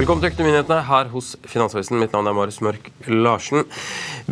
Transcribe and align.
Velkommen 0.00 0.22
til 0.24 0.30
Økonominyhetene 0.30 0.78
her 0.88 1.08
hos 1.12 1.34
Finansavisen. 1.44 1.98
Mitt 2.00 2.14
navn 2.14 2.30
er 2.30 2.32
Marius 2.32 2.62
Mørk 2.64 2.86
Larsen. 3.04 3.66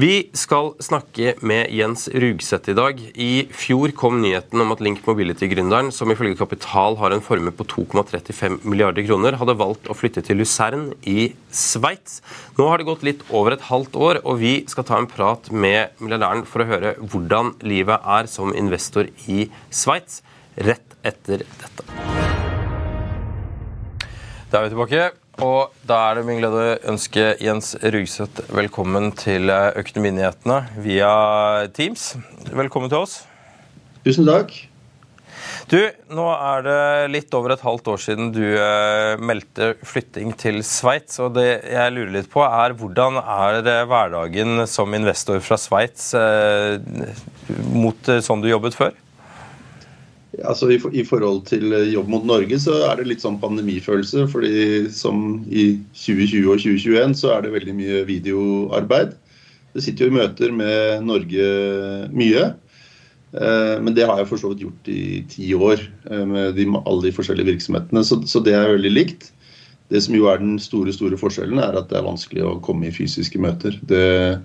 Vi 0.00 0.30
skal 0.32 0.70
snakke 0.80 1.34
med 1.44 1.68
Jens 1.76 2.06
Rugseth 2.08 2.72
i 2.72 2.76
dag. 2.78 3.02
I 3.12 3.44
fjor 3.52 3.92
kom 3.92 4.16
nyheten 4.22 4.64
om 4.64 4.72
at 4.72 4.80
Link 4.80 5.02
Mobility-gründeren, 5.04 5.92
som 5.92 6.08
ifølge 6.08 6.38
Kapital 6.40 6.96
har 7.02 7.12
en 7.12 7.20
formue 7.26 7.52
på 7.52 7.68
2,35 7.68 8.64
milliarder 8.64 9.04
kroner, 9.10 9.36
hadde 9.36 9.58
valgt 9.60 9.92
å 9.92 9.98
flytte 9.98 10.24
til 10.24 10.40
Luzern 10.40 10.88
i 11.04 11.34
Sveits. 11.52 12.22
Nå 12.56 12.70
har 12.72 12.80
det 12.80 12.88
gått 12.88 13.04
litt 13.04 13.28
over 13.28 13.58
et 13.58 13.68
halvt 13.68 14.00
år, 14.08 14.22
og 14.24 14.40
vi 14.40 14.56
skal 14.72 14.88
ta 14.88 14.96
en 15.02 15.12
prat 15.12 15.52
med 15.52 16.00
milliardæren 16.00 16.48
for 16.48 16.64
å 16.64 16.70
høre 16.72 16.96
hvordan 17.04 17.58
livet 17.60 18.08
er 18.16 18.32
som 18.38 18.56
investor 18.56 19.12
i 19.28 19.50
Sveits 19.68 20.22
rett 20.56 21.00
etter 21.04 21.44
dette. 21.44 21.88
Da 24.48 24.62
er 24.62 24.70
vi 24.70 24.78
tilbake. 24.78 25.27
Og 25.38 25.70
da 25.86 25.98
er 26.08 26.18
det 26.18 26.24
min 26.26 26.40
glede 26.40 26.58
å 26.58 26.78
ønske 26.90 27.36
Jens 27.38 27.76
Rugseth 27.78 28.48
velkommen 28.50 29.12
til 29.14 29.46
Økonominyhetene 29.52 30.56
via 30.82 31.12
Teams. 31.76 32.16
Velkommen 32.50 32.90
til 32.90 33.04
oss. 33.04 33.20
Tusen 34.02 34.26
takk. 34.26 34.50
Du, 35.70 35.78
nå 36.10 36.26
er 36.32 36.64
det 36.66 36.82
litt 37.12 37.34
over 37.38 37.54
et 37.54 37.62
halvt 37.62 37.90
år 37.92 38.02
siden 38.02 38.32
du 38.34 38.42
eh, 38.42 39.14
meldte 39.20 39.74
flytting 39.86 40.32
til 40.40 40.58
Sveits. 40.66 41.20
Og 41.22 41.36
det 41.36 41.46
jeg 41.70 41.94
lurer 41.94 42.14
litt 42.16 42.30
på, 42.32 42.42
er 42.42 42.74
hvordan 42.74 43.20
er 43.22 43.60
hverdagen 43.86 44.64
som 44.66 44.96
investor 44.96 45.38
fra 45.44 45.60
Sveits 45.60 46.10
eh, 46.18 46.80
mot 47.76 48.10
eh, 48.10 48.24
sånn 48.24 48.42
du 48.42 48.50
jobbet 48.50 48.78
før? 48.80 48.96
Altså 50.44 50.68
i, 50.70 51.04
forhold 51.08 51.46
til 51.48 51.72
jobb 51.88 52.10
mot 52.12 52.26
Norge 52.28 52.58
så 52.60 52.74
er 52.90 52.98
det 52.98 53.08
litt 53.08 53.22
sånn 53.24 53.40
pandemifølelse. 53.40 54.26
fordi 54.28 54.90
som 54.92 55.40
i 55.48 55.80
2020 55.96 56.50
og 56.52 56.60
2021 56.60 57.16
så 57.16 57.32
er 57.32 57.46
det 57.46 57.54
veldig 57.54 57.74
mye 57.78 58.02
videoarbeid. 58.08 59.16
Det 59.72 59.84
sitter 59.84 60.06
jo 60.06 60.12
i 60.12 60.18
møter 60.18 60.52
med 60.52 61.06
Norge 61.08 61.48
mye. 62.12 62.44
Eh, 63.32 63.74
men 63.84 63.94
det 63.96 64.06
har 64.08 64.20
jeg 64.20 64.28
for 64.30 64.40
så 64.40 64.52
vidt 64.52 64.64
gjort 64.64 64.88
i 64.92 65.24
ti 65.28 65.50
år 65.56 65.82
eh, 66.10 66.24
med 66.28 66.54
de, 66.56 66.64
alle 66.78 67.08
de 67.08 67.14
forskjellige 67.14 67.52
virksomhetene. 67.52 68.04
Så, 68.04 68.22
så, 68.28 68.40
det 68.44 68.56
er 68.56 68.72
veldig 68.72 68.92
likt. 68.92 69.30
Det 69.92 70.00
som 70.04 70.16
jo 70.16 70.28
er 70.28 70.40
den 70.40 70.56
store 70.60 70.92
store 70.92 71.18
forskjellen, 71.20 71.60
er 71.60 71.76
at 71.76 71.90
det 71.90 71.98
er 72.00 72.08
vanskelig 72.08 72.44
å 72.44 72.56
komme 72.64 72.88
i 72.88 72.94
fysiske 72.94 73.40
møter. 73.40 73.76
Det, 73.88 74.38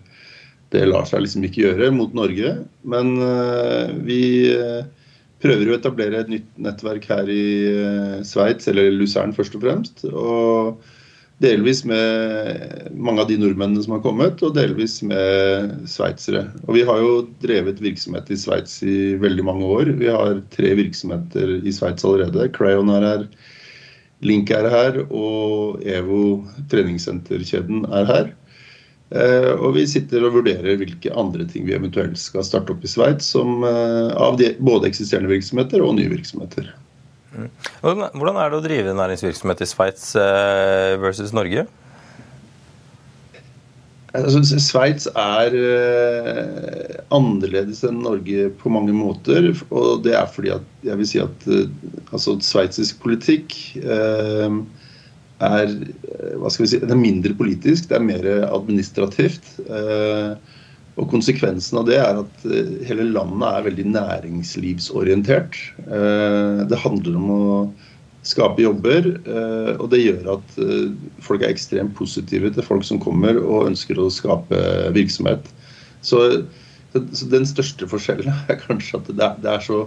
det 0.75 0.83
lar 0.87 1.07
seg 1.07 1.23
liksom 1.23 1.47
ikke 1.47 1.65
gjøre 1.65 1.91
mot 1.95 2.15
Norge. 2.15 2.57
Men 2.87 3.15
eh, 3.23 3.95
vi 4.03 4.21
prøver 5.43 5.69
å 5.69 5.77
etablere 5.77 6.23
et 6.23 6.31
nytt 6.31 6.49
nettverk 6.63 7.07
her 7.11 7.29
i 7.31 7.45
uh, 7.75 8.19
Sveits, 8.25 8.69
eller 8.71 8.93
Luzern 8.95 9.35
først 9.35 9.57
og 9.59 9.65
fremst. 9.65 10.05
Og 10.09 10.83
delvis 11.43 11.81
med 11.87 12.91
mange 12.95 13.23
av 13.23 13.29
de 13.29 13.37
nordmennene 13.41 13.83
som 13.83 13.97
har 13.97 14.03
kommet, 14.05 14.43
og 14.45 14.55
delvis 14.55 14.99
med 15.05 15.73
sveitsere. 15.89 16.45
Og 16.67 16.77
vi 16.77 16.85
har 16.87 17.01
jo 17.01 17.15
drevet 17.43 17.81
virksomhet 17.83 18.31
i 18.31 18.39
Sveits 18.39 18.77
i 18.87 19.15
veldig 19.21 19.47
mange 19.47 19.71
år. 19.79 19.91
Vi 19.99 20.11
har 20.13 20.39
tre 20.53 20.73
virksomheter 20.79 21.57
i 21.59 21.73
Sveits 21.75 22.05
allerede. 22.07 22.47
Crayon 22.55 22.93
er 22.93 23.09
her, 23.09 23.27
Link 24.23 24.53
er 24.55 24.69
her, 24.71 25.01
og 25.11 25.81
EVO 25.83 26.45
treningssenterkjeden 26.71 27.83
er 27.91 28.07
her. 28.07 28.29
Eh, 29.13 29.51
og 29.59 29.75
vi 29.75 29.83
sitter 29.85 30.23
og 30.25 30.39
vurderer 30.39 30.79
hvilke 30.79 31.11
andre 31.13 31.45
ting 31.49 31.67
vi 31.67 31.75
eventuelt 31.77 32.17
skal 32.17 32.45
starte 32.47 32.73
opp 32.73 32.81
i 32.81 32.89
Sveits, 32.89 33.29
eh, 33.37 34.09
av 34.17 34.39
de, 34.39 34.55
både 34.57 34.89
eksisterende 34.89 35.29
virksomheter 35.29 35.85
og 35.85 35.99
nye 35.99 36.09
virksomheter. 36.09 36.71
Hvordan 37.83 38.37
er 38.37 38.49
det 38.49 38.57
å 38.57 38.65
drive 38.65 38.97
næringsvirksomhet 38.97 39.61
i 39.65 39.69
Sveits 39.69 40.11
eh, 40.17 40.97
versus 41.01 41.33
Norge? 41.33 41.67
Altså, 44.13 44.43
Sveits 44.61 45.07
er 45.17 45.55
annerledes 47.13 47.81
enn 47.85 48.03
Norge 48.05 48.51
på 48.61 48.69
mange 48.69 48.93
måter. 48.93 49.49
Og 49.73 50.03
det 50.05 50.13
er 50.17 50.29
fordi 50.29 50.53
at 50.53 50.85
jeg 50.85 50.99
vil 50.99 51.09
si 51.09 51.21
at 51.21 51.47
altså, 52.13 52.37
sveitsisk 52.45 53.01
politikk 53.01 53.57
eh, 53.81 54.61
er, 55.43 55.71
eh, 56.09 56.33
hva 56.39 56.51
skal 56.51 56.65
vi 56.65 56.71
si, 56.73 56.81
det 56.81 56.91
er 56.93 56.99
mindre 56.99 57.35
politisk, 57.37 57.87
det 57.89 57.97
er 57.97 58.05
mer 58.05 58.27
administrativt. 58.49 59.55
Eh, 59.67 60.35
og 60.93 61.07
Konsekvensen 61.09 61.79
av 61.81 61.87
det 61.89 61.97
er 61.97 62.19
at 62.21 62.43
eh, 62.45 62.75
hele 62.87 63.07
landet 63.09 63.47
er 63.49 63.65
veldig 63.69 63.87
næringslivsorientert. 63.95 65.57
Det 66.69 66.83
handler 66.83 67.17
om 67.17 67.33
å 67.33 67.47
skape 68.23 68.63
jobber, 68.63 69.09
og 69.83 69.89
det 69.91 69.99
gjør 69.99 70.29
at 70.37 70.53
folk 71.25 71.41
er 71.43 71.51
ekstremt 71.51 71.91
positive 71.97 72.53
til 72.55 72.63
folk 72.63 72.85
som 72.87 73.01
kommer 73.03 73.35
og 73.41 73.67
ønsker 73.73 73.99
å 73.99 74.05
skape 74.13 74.61
virksomhet. 74.95 75.49
Så, 76.07 76.21
så 76.93 77.27
den 77.33 77.43
største 77.49 77.89
forskjellen 77.91 78.31
er 78.53 78.61
kanskje 78.61 79.01
at 79.01 79.11
det 79.11 79.27
er, 79.27 79.35
det 79.43 79.51
er, 79.57 79.65
så, 79.65 79.81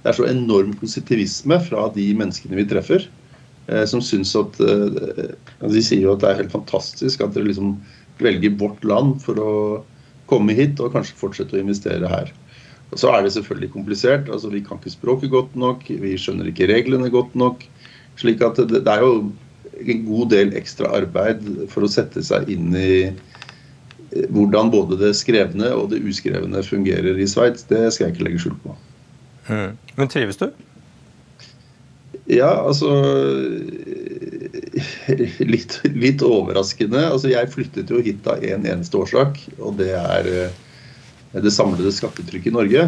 det 0.00 0.14
er 0.14 0.16
så 0.16 0.30
enorm 0.30 0.72
positivisme 0.80 1.60
fra 1.66 1.90
de 1.92 2.08
menneskene 2.16 2.62
vi 2.62 2.66
treffer. 2.72 3.04
Eh, 3.66 3.84
som 3.88 4.02
syns 4.04 4.34
at 4.36 4.58
eh, 4.60 5.34
De 5.64 5.80
sier 5.80 6.04
jo 6.04 6.12
at 6.12 6.20
det 6.20 6.30
er 6.30 6.40
helt 6.42 6.52
fantastisk 6.52 7.22
at 7.24 7.32
dere 7.32 7.48
liksom 7.48 7.78
velger 8.20 8.56
vårt 8.60 8.82
land 8.84 9.16
for 9.24 9.40
å 9.40 9.52
komme 10.28 10.56
hit 10.56 10.80
og 10.84 10.92
kanskje 10.94 11.16
fortsette 11.18 11.56
å 11.56 11.62
investere 11.62 12.08
her. 12.08 12.32
Og 12.92 13.00
Så 13.00 13.10
er 13.10 13.24
det 13.24 13.32
selvfølgelig 13.34 13.72
komplisert. 13.72 14.28
altså 14.28 14.52
Vi 14.52 14.62
kan 14.64 14.78
ikke 14.78 14.92
språket 14.92 15.32
godt 15.32 15.56
nok, 15.56 15.88
vi 15.88 16.16
skjønner 16.20 16.50
ikke 16.50 16.68
reglene 16.70 17.10
godt 17.10 17.34
nok. 17.34 17.64
slik 18.16 18.42
at 18.46 18.60
det, 18.70 18.86
er 18.86 19.00
jo 19.00 19.32
en 19.74 20.04
god 20.06 20.28
del 20.30 20.52
ekstra 20.54 20.92
arbeid 20.94 21.40
for 21.72 21.82
å 21.82 21.90
sette 21.90 22.22
seg 22.22 22.46
inn 22.52 22.76
i 22.78 23.10
eh, 23.10 24.28
hvordan 24.30 24.70
både 24.70 25.00
det 25.00 25.16
skrevne 25.16 25.72
og 25.74 25.90
det 25.90 26.04
uskrevne 26.04 26.62
fungerer 26.62 27.18
i 27.18 27.26
Sveits. 27.26 27.64
Det 27.66 27.88
skal 27.90 28.06
jeg 28.06 28.14
ikke 28.14 28.28
legge 28.28 28.44
skjul 28.44 28.60
på. 28.62 28.76
Mm. 29.48 29.74
Men 29.96 30.12
trives 30.12 30.38
du? 30.38 30.52
Ja, 32.30 32.50
altså 32.64 32.88
litt, 35.52 35.78
litt, 35.92 36.22
overraskende. 36.24 37.02
Altså, 37.10 37.30
jeg 37.32 37.50
flyttet 37.52 37.92
jo 37.92 38.00
hit 38.04 38.24
av 38.30 38.44
én 38.44 38.62
en 38.62 38.70
eneste 38.76 38.96
årsak, 39.00 39.40
og 39.58 39.76
det 39.80 39.90
er 39.98 40.30
eh, 40.30 41.42
det 41.44 41.52
samlede 41.52 41.92
skattetrykket 41.92 42.52
i 42.52 42.56
Norge. 42.56 42.86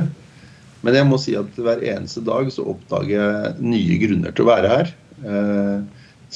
Men 0.86 0.96
jeg 0.96 1.08
må 1.08 1.18
si 1.20 1.34
at 1.38 1.56
hver 1.58 1.82
eneste 1.84 2.22
dag 2.24 2.48
så 2.52 2.64
oppdager 2.72 3.16
jeg 3.16 3.54
nye 3.64 4.00
grunner 4.02 4.34
til 4.34 4.46
å 4.46 4.50
være 4.52 4.72
her. 4.72 4.92
Eh, 5.24 5.78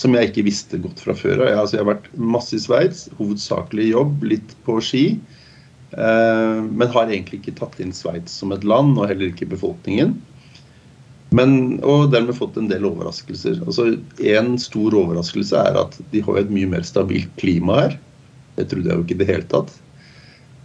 som 0.00 0.14
jeg 0.14 0.30
ikke 0.30 0.46
visste 0.46 0.78
godt 0.80 1.02
fra 1.02 1.16
før 1.18 1.42
av. 1.42 1.48
Jeg, 1.48 1.58
altså, 1.60 1.76
jeg, 1.76 1.84
har 1.84 1.92
vært 1.94 2.10
masse 2.36 2.56
i 2.56 2.62
Sveits, 2.62 3.04
hovedsakelig 3.18 3.90
jobb, 3.90 4.24
litt 4.32 4.56
på 4.66 4.78
ski. 4.84 5.04
Eh, 5.90 6.58
men 6.68 6.92
har 6.92 7.08
egentlig 7.08 7.40
ikke 7.40 7.56
tatt 7.58 7.80
inn 7.82 7.94
Sveits 7.96 8.36
som 8.42 8.54
et 8.54 8.66
land, 8.66 8.96
og 8.98 9.08
heller 9.10 9.32
ikke 9.32 9.50
befolkningen. 9.50 10.18
Men, 11.36 11.78
og 11.86 12.10
dermed 12.10 12.34
fått 12.38 12.56
en 12.58 12.70
del 12.70 12.86
overraskelser. 12.88 13.60
Altså, 13.62 13.92
en 14.32 14.56
stor 14.58 14.96
overraskelse 14.98 15.58
er 15.58 15.78
at 15.78 15.94
de 16.10 16.22
har 16.26 16.40
et 16.40 16.50
mye 16.50 16.70
mer 16.72 16.86
stabilt 16.86 17.30
klima 17.38 17.84
her. 17.84 17.98
Det 18.58 18.66
trodde 18.70 18.90
jeg 18.90 18.98
jo 18.98 19.04
ikke 19.06 19.16
i 19.18 19.20
det 19.20 19.28
hele 19.28 19.46
tatt. 19.52 19.70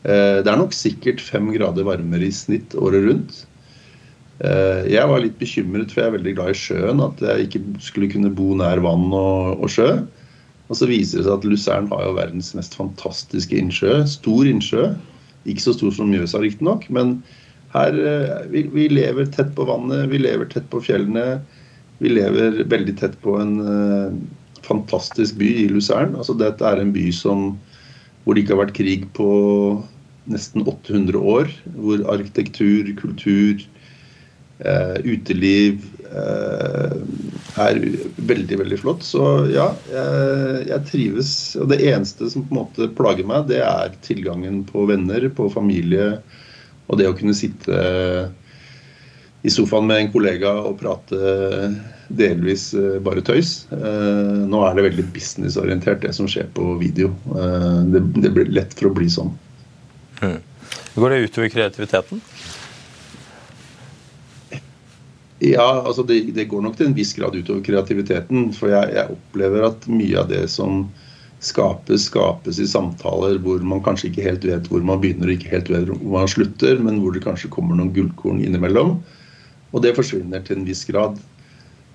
Eh, 0.05 0.41
det 0.41 0.49
er 0.49 0.57
nok 0.57 0.73
sikkert 0.73 1.21
fem 1.21 1.51
grader 1.53 1.85
varmere 1.85 2.25
i 2.25 2.33
snitt 2.33 2.73
året 2.81 3.05
rundt. 3.05 3.43
Eh, 4.41 4.89
jeg 4.91 5.07
var 5.11 5.21
litt 5.21 5.37
bekymret, 5.39 5.93
for 5.93 6.01
jeg 6.01 6.11
er 6.11 6.17
veldig 6.17 6.35
glad 6.39 6.51
i 6.51 6.59
sjøen, 6.59 7.05
at 7.05 7.23
jeg 7.23 7.47
ikke 7.47 7.63
skulle 7.85 8.11
kunne 8.11 8.33
bo 8.35 8.51
nær 8.57 8.81
vann 8.83 9.07
og, 9.13 9.61
og 9.61 9.71
sjø. 9.71 9.89
Og 10.65 10.79
så 10.79 10.89
viser 10.89 11.21
det 11.21 11.27
seg 11.27 11.35
at 11.37 11.45
Luzern 11.45 11.89
har 11.93 12.07
jo 12.07 12.17
verdens 12.17 12.55
mest 12.57 12.73
fantastiske 12.77 13.57
innsjø. 13.57 13.99
Stor 14.09 14.49
innsjø. 14.49 14.89
Ikke 15.45 15.61
så 15.61 15.75
stor 15.77 15.93
som 15.93 16.09
Mjøsa, 16.09 16.41
riktignok, 16.41 16.87
men 16.89 17.19
her 17.75 17.99
eh, 17.99 18.47
vi, 18.51 18.65
vi, 18.73 18.87
lever 18.91 19.27
tett 19.33 19.53
på 19.55 19.67
vannet, 19.67 20.07
vi 20.11 20.21
lever 20.21 20.49
tett 20.51 20.67
på 20.71 20.81
fjellene. 20.83 21.41
Vi 21.99 22.11
lever 22.11 22.63
veldig 22.67 22.97
tett 22.99 23.13
på 23.23 23.37
en 23.39 23.53
uh, 23.63 24.15
fantastisk 24.65 25.37
by 25.39 25.47
i 25.63 25.67
Luzern. 25.71 26.17
Altså, 26.19 26.35
dette 26.35 26.65
er 26.67 26.81
en 26.81 26.91
by 26.95 27.05
som, 27.15 27.53
hvor 28.23 28.35
det 28.35 28.43
ikke 28.43 28.55
har 28.57 28.65
vært 28.65 28.75
krig 28.75 29.05
på 29.15 29.29
nesten 30.27 30.65
800 30.67 31.21
år. 31.35 31.53
Hvor 31.77 32.03
arkitektur, 32.11 32.91
kultur, 32.99 33.63
Uh, 34.55 34.95
uteliv 35.03 35.81
uh, 36.15 36.93
er 37.59 37.79
veldig, 38.15 38.59
veldig 38.61 38.77
flott. 38.79 39.01
Så 39.03 39.19
ja, 39.51 39.65
jeg, 39.91 40.61
jeg, 40.69 40.85
trives. 40.87 41.31
Og 41.59 41.73
det 41.73 41.81
eneste 41.83 42.29
som 42.31 42.45
på 42.47 42.55
en 42.55 42.61
måte 42.61 42.87
plager 42.95 43.27
meg, 43.27 43.49
det 43.49 43.59
er 43.67 43.91
tilgangen 44.05 44.61
på 44.69 44.85
venner, 44.87 45.27
på 45.35 45.49
familie. 45.51 46.13
Og 46.85 46.99
det 46.99 47.09
å 47.09 47.15
kunne 47.17 47.35
sitte 47.37 47.77
i 49.45 49.51
sofaen 49.53 49.85
med 49.89 50.01
en 50.01 50.11
kollega 50.13 50.51
og 50.65 50.79
prate 50.79 51.17
delvis 52.09 52.67
uh, 52.77 52.97
bare 53.05 53.23
tøys. 53.25 53.67
nå 53.71 54.59
er 54.65 54.75
det 54.77 54.85
veldig 54.87 55.05
businessorientert, 55.13 56.03
det 56.05 56.13
som 56.17 56.29
skjer 56.29 56.49
på 56.53 56.75
video. 56.81 57.11
Det, 57.89 58.01
det, 58.21 58.31
blir 58.33 58.51
lett 58.53 58.73
for 58.77 58.89
å 58.89 58.93
bli 58.97 59.09
sånn. 59.09 59.33
Mm. 60.21 60.37
Går 60.95 61.13
det 61.13 61.23
utover 61.25 61.49
kreativiteten? 61.53 62.21
Ja, 65.39 65.81
altså 65.85 66.03
det, 66.03 66.21
det, 66.31 66.45
går 66.45 66.61
nok 66.63 66.77
til 66.77 66.89
en 66.89 66.95
viss 66.95 67.13
grad 67.13 67.35
utover 67.35 67.63
kreativiteten. 67.65 68.49
For 68.55 68.71
jeg, 68.71 68.93
jeg, 68.95 69.17
opplever 69.17 69.67
at 69.67 69.87
mye 69.91 70.21
av 70.21 70.29
det 70.31 70.45
som 70.51 70.85
skapes, 71.45 72.07
skapes 72.09 72.59
i 72.61 72.67
samtaler 72.69 73.37
hvor 73.43 73.61
man 73.65 73.83
kanskje 73.85 74.09
ikke 74.09 74.25
helt 74.25 74.47
vet 74.47 74.67
hvor 74.71 74.83
man 74.85 75.01
begynner 75.03 75.29
og 75.29 75.35
ikke 75.35 75.53
helt 75.53 75.71
vet 75.71 75.91
hvor 75.91 76.17
man 76.17 76.31
slutter, 76.31 76.81
men 76.81 76.99
hvor 77.03 77.15
det 77.15 77.23
kanskje 77.25 77.51
kommer 77.53 77.77
noen 77.77 77.93
gullkorn 77.95 78.41
innimellom. 78.43 78.97
Og 79.71 79.83
det 79.83 79.95
forsvinner 79.97 80.43
til 80.45 80.59
en 80.59 80.67
viss 80.67 80.85
grad. 80.87 81.17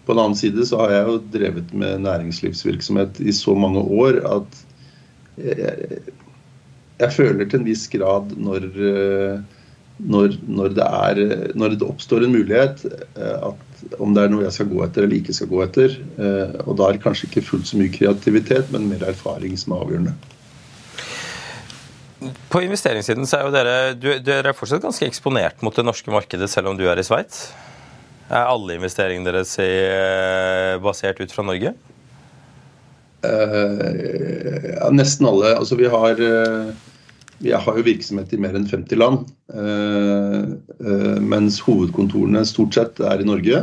På 0.07 0.15
den 0.15 0.23
annen 0.23 0.39
side 0.39 0.67
så 0.69 0.81
har 0.83 0.95
jeg 0.95 1.07
jo 1.09 1.21
drevet 1.35 1.75
med 1.77 2.03
næringslivsvirksomhet 2.07 3.21
i 3.23 3.35
så 3.37 3.55
mange 3.57 3.83
år 3.83 4.21
at 4.29 4.59
jeg, 5.41 6.01
jeg 7.01 7.17
føler 7.17 7.47
til 7.47 7.61
en 7.61 7.69
viss 7.69 7.87
grad 7.91 8.35
når 8.37 8.67
når, 10.01 10.37
når, 10.49 10.75
det 10.77 10.87
er, 10.87 11.21
når, 11.59 11.77
det 11.79 11.87
oppstår 11.89 12.25
en 12.25 12.35
mulighet, 12.35 12.85
eh, 13.17 13.49
at 13.51 13.97
om 14.01 14.13
det 14.17 14.25
er 14.25 14.33
noe 14.33 14.45
jeg 14.47 14.57
skal 14.57 14.69
gå 14.71 14.83
etter 14.85 15.07
eller 15.07 15.21
ikke 15.21 15.37
skal 15.37 15.51
gå 15.51 15.63
etter. 15.65 15.97
Eh, 16.21 16.59
og 16.65 16.77
da 16.79 16.89
er 16.89 16.97
det 16.97 17.05
kanskje 17.05 17.29
ikke 17.29 17.47
fullt 17.47 17.71
så 17.71 17.81
mye 17.81 17.93
kreativitet, 17.95 18.71
men 18.75 18.89
mer 18.91 19.07
erfaring 19.11 19.57
som 19.61 19.77
er 19.77 19.85
avgjørende. 19.87 20.15
På 22.53 22.61
investeringssiden 22.61 23.29
så 23.29 23.39
er 23.39 23.47
jo 23.47 23.55
dere, 23.55 23.77
du, 23.97 24.11
dere 24.25 24.53
er 24.53 24.57
fortsatt 24.57 24.83
ganske 24.85 25.07
eksponert 25.09 25.63
mot 25.65 25.77
det 25.77 25.87
norske 25.87 26.13
markedet, 26.13 26.51
selv 26.53 26.73
om 26.73 26.81
du 26.81 26.85
er 26.89 27.01
i 27.01 27.07
Sveits. 27.07 27.49
Er 28.31 28.47
alle 28.47 28.77
investeringene 28.77 29.33
deres 29.33 29.57
i, 29.59 29.71
basert 30.85 31.23
ut 31.23 31.33
fra 31.35 31.47
Norge? 31.49 31.73
Uh, 33.21 33.81
ja, 34.71 34.87
nesten 34.95 35.27
alle. 35.29 35.53
Altså 35.59 35.77
vi 35.77 35.89
har 35.93 36.21
uh, 36.21 36.71
vi 37.41 37.53
har 37.57 37.77
jo 37.79 37.85
virksomhet 37.87 38.33
i 38.35 38.39
mer 38.41 38.57
enn 38.57 38.69
50 38.69 38.99
land, 39.01 39.29
eh, 39.55 40.41
eh, 40.85 41.21
mens 41.25 41.61
hovedkontorene 41.65 42.43
stort 42.49 42.77
sett 42.77 43.01
er 43.01 43.23
i 43.23 43.29
Norge. 43.29 43.63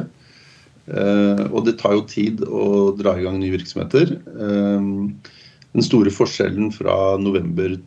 Eh, 0.88 1.44
og 1.52 1.66
det 1.68 1.78
tar 1.82 1.94
jo 1.94 2.08
tid 2.10 2.42
å 2.42 2.96
dra 2.98 3.18
i 3.18 3.26
gang 3.26 3.38
nye 3.40 3.54
virksomheter. 3.54 4.16
Den 4.38 5.86
store 5.86 6.14
forskjellen 6.14 6.72
fra 6.74 7.18
november 7.22 7.78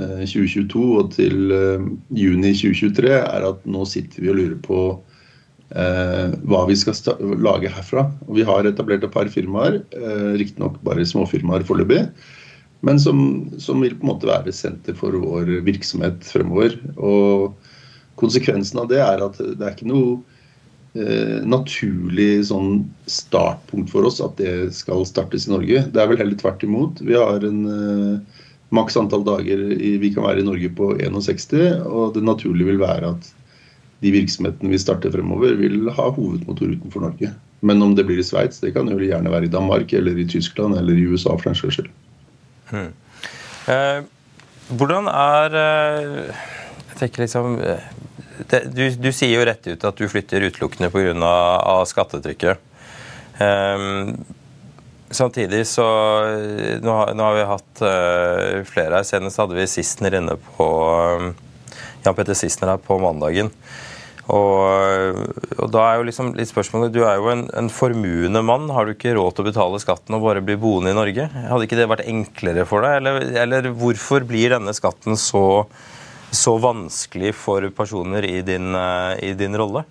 2022 0.00 0.82
og 0.96 1.10
til 1.12 1.52
juni 2.16 2.52
2023 2.56 3.14
er 3.20 3.46
at 3.46 3.64
nå 3.68 3.84
sitter 3.88 4.24
vi 4.24 4.30
og 4.32 4.38
lurer 4.38 4.60
på 4.64 4.82
hva 5.70 6.60
vi 6.66 6.76
skal 6.80 6.96
lage 7.38 7.70
herfra. 7.70 8.08
Og 8.26 8.40
vi 8.40 8.44
har 8.48 8.66
etablert 8.66 9.04
et 9.06 9.12
par 9.14 9.28
firmaer, 9.30 9.78
riktignok 10.40 10.80
bare 10.84 11.06
småfirmaer 11.06 11.68
foreløpig 11.68 12.08
men 12.80 13.00
som, 13.00 13.50
som, 13.58 13.80
vil 13.80 13.96
på 13.98 14.06
en 14.06 14.12
måte 14.14 14.28
være 14.30 14.52
senter 14.56 14.96
for 14.96 15.16
vår 15.20 15.50
virksomhet 15.66 16.24
fremover. 16.24 16.78
Og 16.96 17.56
konsekvensen 18.20 18.80
av 18.80 18.88
det 18.92 19.00
er 19.04 19.24
at 19.24 19.40
det 19.40 19.60
er 19.60 19.74
ikke 19.74 19.90
noe 19.90 20.14
eh, 20.96 21.40
naturlig 21.44 22.46
sånn 22.48 22.86
startpunkt 23.10 23.92
for 23.92 24.08
oss 24.08 24.20
at 24.24 24.40
det 24.40 24.72
skal 24.76 25.04
startes 25.08 25.48
i 25.48 25.52
Norge. 25.52 25.84
Det 25.92 26.00
er 26.00 26.08
vel 26.12 26.22
heller 26.22 26.40
tvert 26.40 26.64
imot. 26.64 27.04
Vi 27.04 27.18
har 27.20 27.44
en 27.44 27.60
eh, 27.68 28.40
maks 28.72 28.96
antall 28.96 29.26
dager 29.28 29.66
i, 29.76 29.98
vi 30.00 30.14
kan 30.14 30.24
være 30.24 30.40
i 30.40 30.48
Norge 30.48 30.72
på 30.72 30.94
61, 30.96 31.84
og 31.84 32.16
det 32.16 32.24
naturlige 32.24 32.72
vil 32.72 32.82
være 32.82 33.12
at 33.12 33.30
de 34.00 34.12
virksomhetene 34.14 34.72
vi 34.72 34.80
starter 34.80 35.12
fremover, 35.12 35.58
vil 35.60 35.90
ha 35.92 36.08
hovedmotor 36.08 36.72
utenfor 36.72 37.04
Norge. 37.04 37.34
Men 37.60 37.82
om 37.84 37.92
det 37.92 38.06
blir 38.08 38.22
i 38.22 38.24
Sveits, 38.24 38.62
det 38.62 38.72
kan 38.72 38.88
jo 38.88 38.96
gjerne 38.96 39.32
være 39.32 39.50
i 39.50 39.52
Danmark 39.52 39.92
eller 39.92 40.16
i 40.16 40.24
Tyskland 40.24 40.78
eller 40.80 40.96
i 40.96 41.04
USA 41.10 41.34
for 41.36 41.50
den 41.50 41.58
saks. 41.58 41.90
Eh, 42.74 44.00
hvordan 44.70 45.08
er 45.10 45.56
eh, 45.60 46.42
Jeg 46.90 46.98
tenker 47.00 47.24
liksom 47.24 47.58
eh, 47.62 47.88
det, 48.50 48.64
du, 48.72 48.84
du, 48.96 49.10
sier 49.12 49.34
jo 49.34 49.46
rett 49.46 49.66
ut 49.68 49.84
at 49.84 49.98
du 49.98 50.08
flytter 50.08 50.46
utelukkende 50.48 50.88
pga. 50.92 51.32
skattetrykket. 51.86 52.62
Eh, 53.36 53.84
samtidig 55.10 55.66
så 55.68 55.86
nå, 56.80 56.94
nå, 57.12 57.26
har 57.26 57.36
vi 57.36 57.46
hatt 57.50 57.82
uh, 57.82 58.62
flere 58.64 59.00
her. 59.00 59.06
Senest 59.06 59.42
hadde 59.42 59.58
vi 59.58 59.66
Sissener 59.68 60.16
inne 60.20 60.36
på 60.54 60.68
Jan 62.04 62.16
Petter 62.16 62.38
Sissener 62.38 62.76
her 62.76 62.82
på 62.84 62.96
mandagen. 63.02 63.50
Og, 64.28 65.20
og, 65.56 65.68
da 65.72 65.84
er 65.86 65.98
jo 65.98 66.06
liksom 66.06 66.34
litt 66.36 66.50
spørsmålet 66.50 66.92
Du 66.94 67.00
er 67.02 67.16
jo 67.18 67.30
en, 67.32 67.46
en, 67.56 67.70
formuende 67.72 68.42
mann. 68.46 68.68
Har 68.74 68.86
du 68.86 68.94
ikke 68.94 69.14
råd 69.16 69.36
til 69.36 69.46
å 69.46 69.48
betale 69.48 69.80
skatten 69.82 70.18
og 70.18 70.26
bare 70.26 70.44
bli 70.44 70.58
boende 70.60 70.92
i 70.92 70.98
Norge? 70.98 71.26
Hadde 71.32 71.66
ikke 71.66 71.78
det 71.80 71.88
vært 71.90 72.10
enklere 72.10 72.66
for 72.68 72.86
deg? 72.86 73.00
Eller, 73.00 73.30
eller 73.46 73.70
hvorfor 73.80 74.26
blir 74.28 74.54
denne 74.54 74.74
skatten 74.76 75.18
så, 75.18 75.64
så 76.30 76.58
vanskelig 76.62 77.32
for 77.38 77.66
personer 77.74 78.28
i 78.28 78.38
din, 78.46 78.74
eh, 78.76 79.14
i 79.30 79.32
din, 79.38 79.56
rolle? 79.58 79.86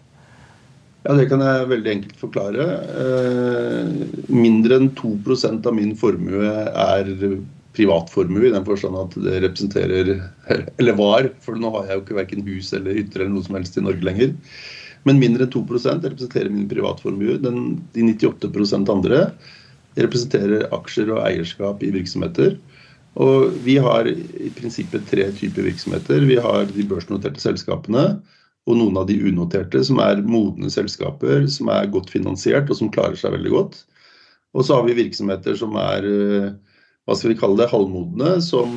Ja, 1.04 1.16
Det 1.16 1.30
kan 1.32 1.44
jeg 1.44 1.70
veldig 1.74 1.94
enkelt 1.96 2.20
forklare. 2.22 2.68
Eh, 3.04 3.94
mindre 4.30 4.80
enn 4.80 4.92
2% 5.00 5.68
av 5.68 5.76
min 5.76 5.96
formue 6.00 6.54
er 6.70 7.16
privatformue, 7.78 8.48
i 8.50 8.54
den 8.54 8.66
forstand 8.66 8.98
at 8.98 9.16
det 9.22 9.40
representerer 9.44 10.12
Eller 10.80 10.98
var, 10.98 11.30
for 11.44 11.60
nå 11.60 11.72
har 11.78 11.88
jeg 11.88 12.00
jo 12.00 12.04
ikke 12.06 12.20
verken 12.20 12.46
hus 12.48 12.74
eller 12.74 12.98
hytter 12.98 13.24
eller 13.24 13.36
noe 13.36 13.46
som 13.46 13.58
helst 13.60 13.78
i 13.78 13.86
Norge 13.86 14.06
lenger. 14.06 14.34
Men 15.08 15.22
mindre 15.22 15.46
enn 15.46 15.54
2% 15.54 16.08
representerer 16.10 16.52
min 16.52 16.68
privatformue. 16.70 17.38
De 17.40 18.04
98% 18.04 18.92
andre 18.92 19.22
representerer 20.00 20.68
aksjer 20.76 21.14
og 21.14 21.24
eierskap 21.24 21.84
i 21.86 21.94
virksomheter. 21.94 22.58
Og 23.20 23.56
vi 23.66 23.78
har 23.82 24.08
i 24.10 24.52
prinsippet 24.56 25.08
tre 25.10 25.30
typer 25.36 25.66
virksomheter. 25.70 26.26
Vi 26.30 26.38
har 26.42 26.68
de 26.70 26.86
børsnoterte 26.88 27.42
selskapene 27.42 28.06
og 28.70 28.78
noen 28.78 29.00
av 29.02 29.08
de 29.10 29.16
unoterte, 29.26 29.82
som 29.86 30.02
er 30.04 30.22
modne 30.22 30.70
selskaper, 30.70 31.48
som 31.50 31.72
er 31.74 31.90
godt 31.90 32.12
finansiert 32.14 32.70
og 32.70 32.78
som 32.78 32.92
klarer 32.94 33.18
seg 33.18 33.34
veldig 33.34 33.54
godt. 33.56 33.80
Og 34.54 34.66
så 34.66 34.78
har 34.78 34.86
vi 34.86 34.98
virksomheter 34.98 35.58
som 35.58 35.74
er 35.80 36.06
hva 37.10 37.16
skal 37.18 37.32
vi 37.32 37.40
kalle 37.40 37.58
det, 37.58 37.72
halvmodne, 37.72 38.36
som 38.46 38.74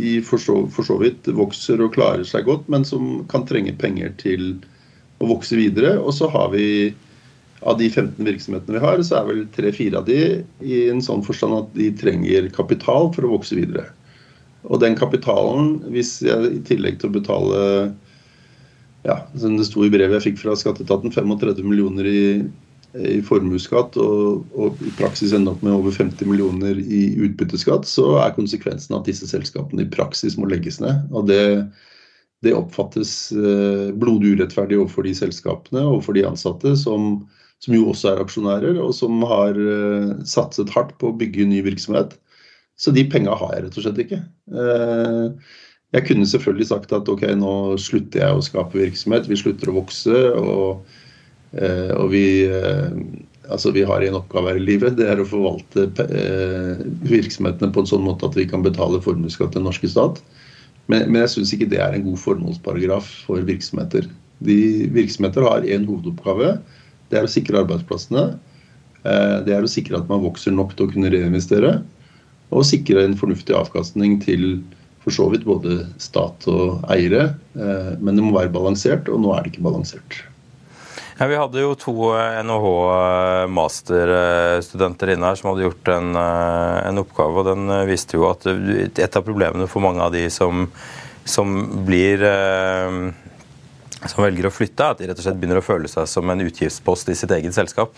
i 0.00 0.16
for 0.24 0.40
så, 0.40 0.62
for 0.72 0.88
så, 0.88 0.96
vidt 1.02 1.28
vokser 1.36 1.82
og 1.84 1.92
klarer 1.92 2.24
seg 2.24 2.46
godt, 2.48 2.64
men 2.72 2.86
som 2.88 3.18
kan 3.28 3.44
trenge 3.44 3.74
penger 3.76 4.14
til 4.22 4.54
å 5.20 5.28
vokse 5.28 5.58
videre. 5.58 5.98
Og 6.00 6.16
så 6.16 6.30
har 6.32 6.48
vi 6.54 6.94
av 7.60 7.76
de 7.76 7.90
15 7.90 8.24
virksomhetene 8.24 8.78
vi 8.78 8.82
har, 8.86 9.02
så 9.04 9.18
er 9.20 9.28
vel 9.28 9.44
tre-fire 9.52 10.00
av 10.00 10.08
de 10.08 10.18
i 10.64 10.80
en 10.88 11.04
sånn 11.04 11.24
forstand 11.26 11.58
at 11.58 11.76
de 11.76 11.90
trenger 12.00 12.48
kapital 12.56 13.10
for 13.12 13.28
å 13.28 13.34
vokse 13.36 13.56
videre. 13.58 13.90
Og 14.64 14.80
den 14.80 14.96
kapitalen, 14.96 15.76
hvis 15.92 16.16
jeg 16.24 16.56
i 16.56 16.64
tillegg 16.64 17.00
til 17.00 17.12
å 17.12 17.18
betale 17.18 17.62
ja, 19.04 19.18
som 19.36 19.58
det 19.60 19.68
sto 19.68 19.84
i 19.84 19.92
brevet 19.92 20.16
jeg 20.16 20.30
fikk 20.30 20.40
fra 20.40 20.56
skatteetaten, 20.56 21.12
35 21.12 21.60
millioner 21.68 22.08
i 22.08 22.24
i 22.94 23.20
formuesskatt 23.26 23.96
og, 23.98 24.44
og, 24.54 24.82
i 24.86 24.92
praksis 24.98 25.32
ender 25.34 25.54
opp 25.54 25.64
med 25.66 25.74
over 25.74 25.94
50 25.94 26.28
millioner 26.30 26.78
i 26.78 27.06
utbytteskatt, 27.26 27.88
så 27.90 28.18
er 28.22 28.36
konsekvensen 28.36 28.94
at 28.96 29.08
disse 29.08 29.26
selskapene 29.30 29.82
i 29.82 29.90
praksis 29.90 30.38
må 30.38 30.46
legges 30.50 30.78
ned. 30.82 31.02
Og 31.10 31.26
det, 31.30 31.40
det 32.46 32.54
oppfattes 32.54 33.32
blodurettferdig 33.34 33.98
blodig 34.04 34.34
urettferdig 34.36 34.78
overfor 34.78 35.08
de 35.08 35.16
selskapene 35.18 35.82
og 35.88 36.04
for 36.06 36.16
de 36.16 36.26
ansatte 36.28 36.76
som 36.80 37.24
som 37.64 37.72
jo 37.72 37.86
også 37.88 38.10
er 38.10 38.18
aksjonærer, 38.20 38.78
og 38.82 38.90
som 38.92 39.22
har 39.24 39.56
satset 40.28 40.68
hardt 40.74 40.90
på 41.00 41.08
å 41.08 41.16
bygge 41.16 41.46
ny 41.48 41.62
virksomhet. 41.64 42.12
Så 42.76 42.92
de 42.92 43.06
penga 43.08 43.36
har 43.38 43.54
jeg 43.54 43.64
rett 43.64 43.78
og 43.78 43.86
slett 43.86 44.00
ikke. 44.02 44.18
Jeg 45.94 46.06
kunne 46.08 46.26
selvfølgelig 46.26 46.68
sagt 46.68 46.92
at 46.96 47.08
ok, 47.08 47.22
nå 47.38 47.54
slutter 47.80 48.24
jeg 48.24 48.36
å 48.36 48.44
skape 48.44 48.80
virksomhet, 48.80 49.30
vi 49.30 49.38
slutter 49.38 49.70
å 49.70 49.76
vokse. 49.78 50.20
Og, 50.40 50.96
og 51.54 52.08
vi, 52.10 52.24
altså 53.46 53.70
vi 53.74 53.84
har 53.86 54.02
en 54.02 54.16
oppgave 54.18 54.50
her 54.50 54.58
i 54.58 54.64
livet, 54.64 54.96
det 54.98 55.06
er 55.06 55.20
å 55.22 55.26
forvalte 55.28 55.86
virksomhetene 57.06 57.70
på 57.70 57.84
en 57.84 57.90
sånn 57.90 58.02
måte 58.02 58.26
at 58.26 58.38
vi 58.38 58.48
kan 58.50 58.64
betale 58.64 58.98
formuesskatt 59.04 59.52
til 59.52 59.62
den 59.62 59.68
norske 59.68 59.90
stat. 59.92 60.18
Men, 60.90 61.06
men 61.08 61.22
jeg 61.22 61.34
syns 61.36 61.54
ikke 61.54 61.70
det 61.70 61.78
er 61.80 61.94
en 61.94 62.06
god 62.08 62.18
formålsparagraf 62.24 63.06
for 63.28 63.46
virksomheter. 63.46 64.08
De 64.44 64.58
Virksomheter 64.92 65.46
har 65.46 65.64
én 65.68 65.86
hovedoppgave. 65.86 66.56
Det 67.12 67.20
er 67.20 67.28
å 67.28 67.30
sikre 67.30 67.62
arbeidsplassene. 67.62 68.32
Det 69.46 69.54
er 69.54 69.64
å 69.64 69.70
sikre 69.70 70.00
at 70.00 70.10
man 70.10 70.24
vokser 70.24 70.52
nok 70.56 70.74
til 70.74 70.88
å 70.88 70.92
kunne 70.92 71.12
reinvestere 71.12 71.78
og 72.54 72.66
sikre 72.66 73.04
en 73.04 73.16
fornuftig 73.18 73.54
avkastning 73.56 74.18
til 74.22 74.62
for 75.04 75.14
så 75.14 75.26
vidt 75.32 75.44
både 75.44 75.82
stat 76.00 76.46
og 76.48 76.84
eiere. 76.92 77.34
Eh, 77.58 77.90
men 78.00 78.16
det 78.16 78.24
må 78.24 78.32
være 78.36 78.52
balansert, 78.54 79.10
og 79.12 79.20
nå 79.20 79.34
er 79.34 79.44
det 79.44 79.52
ikke 79.52 79.66
balansert. 79.66 80.22
Ja, 81.14 81.30
vi 81.30 81.38
hadde 81.38 81.62
jo 81.62 81.78
to 81.78 81.94
NHH-masterstudenter 82.42 85.14
inne 85.14 85.30
her 85.30 85.38
som 85.38 85.52
hadde 85.52 85.66
gjort 85.68 85.86
en, 85.94 86.08
en, 86.18 86.98
oppgave. 87.04 87.36
og 87.38 87.46
Den 87.52 87.62
viste 87.86 88.18
jo 88.18 88.26
at 88.32 88.42
et 88.48 89.14
av 89.14 89.22
problemene 89.22 89.70
for 89.70 89.78
mange 89.84 90.02
av 90.02 90.10
de 90.14 90.24
som, 90.34 90.66
som 91.22 91.46
blir 91.86 92.18
som 94.10 94.24
velger 94.24 94.48
å 94.48 94.52
flytte, 94.52 94.84
er 94.84 94.94
at 94.94 95.00
de 95.00 95.08
rett 95.08 95.20
og 95.20 95.26
slett 95.26 95.40
begynner 95.40 95.60
å 95.60 95.64
føle 95.64 95.90
seg 95.90 96.08
som 96.10 96.30
en 96.30 96.44
utgiftspost 96.44 97.10
i 97.12 97.16
sitt 97.18 97.32
eget 97.34 97.56
selskap. 97.56 97.96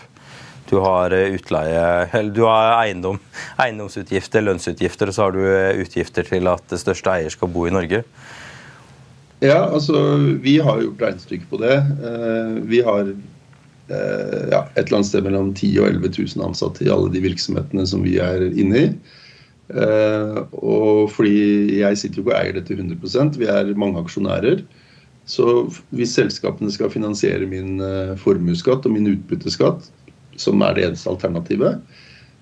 Du 0.67 0.77
har 0.83 1.13
eh, 1.15 1.31
utleie, 1.35 1.83
eller 2.11 2.33
du 2.35 2.43
har 2.47 2.75
eiendom, 2.81 3.19
eiendomsutgifter, 3.63 4.43
lønnsutgifter, 4.43 5.09
og 5.09 5.15
så 5.15 5.27
har 5.27 5.35
du 5.35 5.43
eh, 5.45 5.79
utgifter 5.83 6.27
til 6.27 6.49
at 6.51 6.65
det 6.71 6.81
største 6.81 7.13
eier 7.13 7.33
skal 7.33 7.51
bo 7.51 7.67
i 7.67 7.75
Norge. 7.75 8.03
Ja, 9.43 9.67
altså 9.69 9.99
vi 10.41 10.57
har 10.63 10.81
gjort 10.81 11.03
regnestykke 11.03 11.49
på 11.51 11.59
det. 11.61 11.75
Eh, 11.77 12.53
vi 12.69 12.81
har 12.85 13.11
ja, 13.87 14.65
et 14.75 14.81
eller 14.81 14.97
annet 14.97 15.07
sted 15.07 15.23
mellom 15.23 15.53
10 15.53 15.69
og 15.79 15.85
11 15.87 16.09
000 16.35 16.43
ansatte 16.49 16.83
i 16.83 16.89
alle 16.91 17.07
de 17.13 17.21
virksomhetene 17.23 17.85
som 17.87 18.01
vi 18.03 18.17
er 18.19 18.41
inne 18.49 18.81
i. 18.81 18.89
Og 20.59 21.05
fordi 21.15 21.77
jeg 21.79 21.99
sitter 22.01 22.19
jo 22.19 22.25
ikke 22.25 22.33
og 22.33 22.41
eier 22.41 22.57
dette 22.57 22.75
100 22.75 23.39
vi 23.39 23.47
er 23.47 23.71
mange 23.79 24.01
aksjonærer. 24.03 24.65
Så 25.23 25.69
hvis 25.95 26.17
selskapene 26.19 26.67
skal 26.75 26.91
finansiere 26.91 27.47
min 27.47 27.79
formuesskatt 28.19 28.83
og 28.83 28.97
min 28.97 29.07
utbytteskatt, 29.13 29.87
som 30.35 30.61
er 30.67 30.75
det 30.75 30.85
eneste 30.89 31.09
alternativet, 31.09 31.79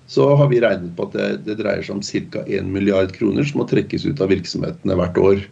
så 0.06 0.28
har 0.38 0.50
vi 0.52 0.60
regnet 0.62 0.94
på 0.96 1.08
at 1.08 1.16
det, 1.16 1.28
det 1.48 1.58
dreier 1.58 1.82
seg 1.82 1.96
om 1.96 2.02
ca. 2.04 2.42
1 2.46 2.68
milliard 2.70 3.14
kroner 3.16 3.46
som 3.46 3.62
må 3.62 3.66
trekkes 3.70 4.06
ut 4.06 4.22
av 4.22 4.30
virksomhetene 4.30 4.98
hvert 4.98 5.18
år. 5.18 5.46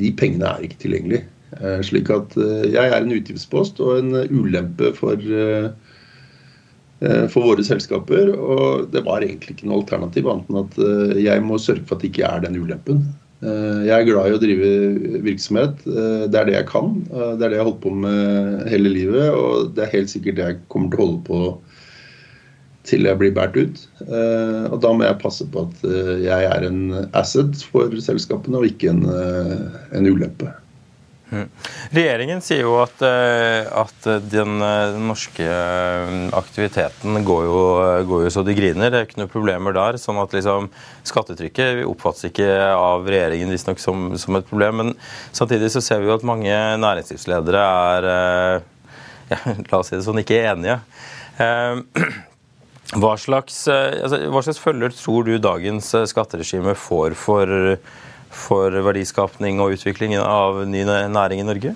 De 0.00 0.10
pengene 0.16 0.48
er 0.48 0.66
ikke 0.66 0.82
tilgjengelige. 0.86 1.28
Eh, 1.58 1.80
slik 1.82 2.10
at 2.14 2.36
eh, 2.38 2.68
jeg 2.70 2.92
er 2.92 3.00
en 3.00 3.14
utgiftspost 3.14 3.80
og 3.82 3.96
en 3.98 4.12
ulempe 4.30 4.92
for, 4.94 5.18
eh, 5.18 5.70
for 7.32 7.48
våre 7.48 7.64
selskaper. 7.66 8.30
Og 8.36 8.90
det 8.94 9.02
var 9.06 9.26
egentlig 9.26 9.56
ikke 9.56 9.70
noe 9.70 9.80
alternativ 9.82 10.30
annet 10.30 10.52
enn 10.52 10.62
at 10.62 10.78
jeg 11.18 11.46
må 11.46 11.58
sørge 11.58 11.86
for 11.88 11.98
at 11.98 12.04
det 12.04 12.12
ikke 12.12 12.28
er 12.28 12.46
den 12.46 12.60
ulempen. 12.60 13.02
Jeg 13.40 13.94
er 13.96 14.04
glad 14.04 14.26
i 14.28 14.34
å 14.36 14.40
drive 14.42 14.66
virksomhet. 15.24 15.78
Det 15.86 16.36
er 16.36 16.44
det 16.44 16.58
jeg 16.58 16.66
kan. 16.68 16.90
Det 17.08 17.40
er 17.40 17.46
det 17.46 17.56
jeg 17.56 17.62
har 17.62 17.70
holdt 17.70 17.78
på 17.86 17.92
med 18.02 18.66
hele 18.68 18.92
livet, 18.92 19.30
og 19.32 19.70
det 19.72 19.86
er 19.86 19.94
helt 19.94 20.12
sikkert 20.12 20.36
det 20.36 20.44
jeg 20.44 20.58
kommer 20.68 20.92
til 20.92 21.00
å 21.00 21.06
holde 21.06 21.22
på 21.24 21.38
til 22.88 23.04
jeg 23.08 23.20
blir 23.20 23.34
båret 23.36 23.58
ut. 23.60 23.82
Og 24.70 24.78
da 24.82 24.92
må 24.96 25.04
jeg 25.04 25.20
passe 25.20 25.44
på 25.52 25.66
at 25.68 25.82
jeg 26.22 26.46
er 26.48 26.64
en 26.66 26.80
asset 27.12 27.60
for 27.70 27.92
selskapene, 28.00 28.62
og 28.62 28.70
ikke 28.70 28.94
en, 28.94 29.04
en 29.92 30.08
ulempe. 30.08 30.48
Mm. 31.30 31.46
Regjeringen 31.94 32.40
sier 32.42 32.64
jo 32.64 32.72
at, 32.82 33.02
eh, 33.06 33.62
at 33.70 34.06
den, 34.32 34.56
eh, 34.66 34.96
norske 34.98 35.44
eh, 35.46 36.14
aktiviteten 36.34 37.20
går 37.26 37.44
jo, 37.46 37.60
går 38.08 38.24
jo, 38.24 38.32
så 38.34 38.42
de 38.46 38.56
griner. 38.58 38.90
Det 38.90 38.98
er 38.98 39.06
ikke 39.06 39.20
noen 39.20 39.30
problemer 39.30 39.76
der. 39.76 39.98
sånn 40.00 40.18
at 40.22 40.34
liksom, 40.34 40.70
Skattetrykket 41.06 41.84
oppfattes 41.86 42.26
ikke 42.30 42.48
av 42.74 43.06
regjeringen 43.06 43.54
visstnok 43.54 43.78
som, 43.82 44.10
som 44.18 44.40
et 44.40 44.48
problem. 44.48 44.82
Men 44.82 44.92
samtidig 45.30 45.70
så 45.70 45.82
ser 45.84 46.02
vi 46.02 46.10
jo 46.10 46.16
at 46.18 46.26
mange 46.26 46.56
næringslivsledere 46.82 47.62
er 47.62 48.10
ja, 49.30 49.38
la 49.70 49.78
oss 49.78 49.92
si 49.92 49.98
det 50.00 50.04
sånn, 50.06 50.24
ikke 50.24 50.42
enige. 50.50 50.80
Hva 52.90 53.14
slags, 53.20 53.62
altså, 53.70 54.18
hva 54.34 54.40
slags 54.42 54.58
følger 54.58 54.94
tror 54.96 55.26
du 55.28 55.36
dagens 55.38 55.92
skatteregime 56.10 56.74
får 56.74 57.14
for 57.14 57.52
for 58.30 58.74
verdiskapning 58.86 59.60
og 59.62 59.74
utvikling 59.74 60.14
av 60.18 60.62
ny 60.70 60.84
næring 60.86 61.42
i 61.42 61.46
Norge? 61.46 61.74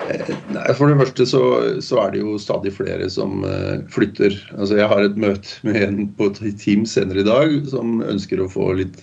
Nei, 0.00 0.72
For 0.74 0.90
det 0.90 0.98
første 1.00 1.26
så, 1.28 1.42
så, 1.82 2.00
er 2.02 2.14
det 2.14 2.22
jo 2.22 2.38
stadig 2.42 2.72
flere 2.74 3.06
som 3.10 3.44
flytter. 3.94 4.34
Altså 4.56 4.78
Jeg 4.78 4.90
har 4.90 5.04
et 5.04 5.18
møte 5.20 5.60
med 5.66 5.78
en 5.82 6.10
på 6.18 6.30
Team 6.34 6.86
senere 6.88 7.22
i 7.22 7.26
dag 7.26 7.54
som 7.70 8.00
ønsker 8.02 8.42
å 8.42 8.50
få 8.50 8.72
litt 8.80 9.02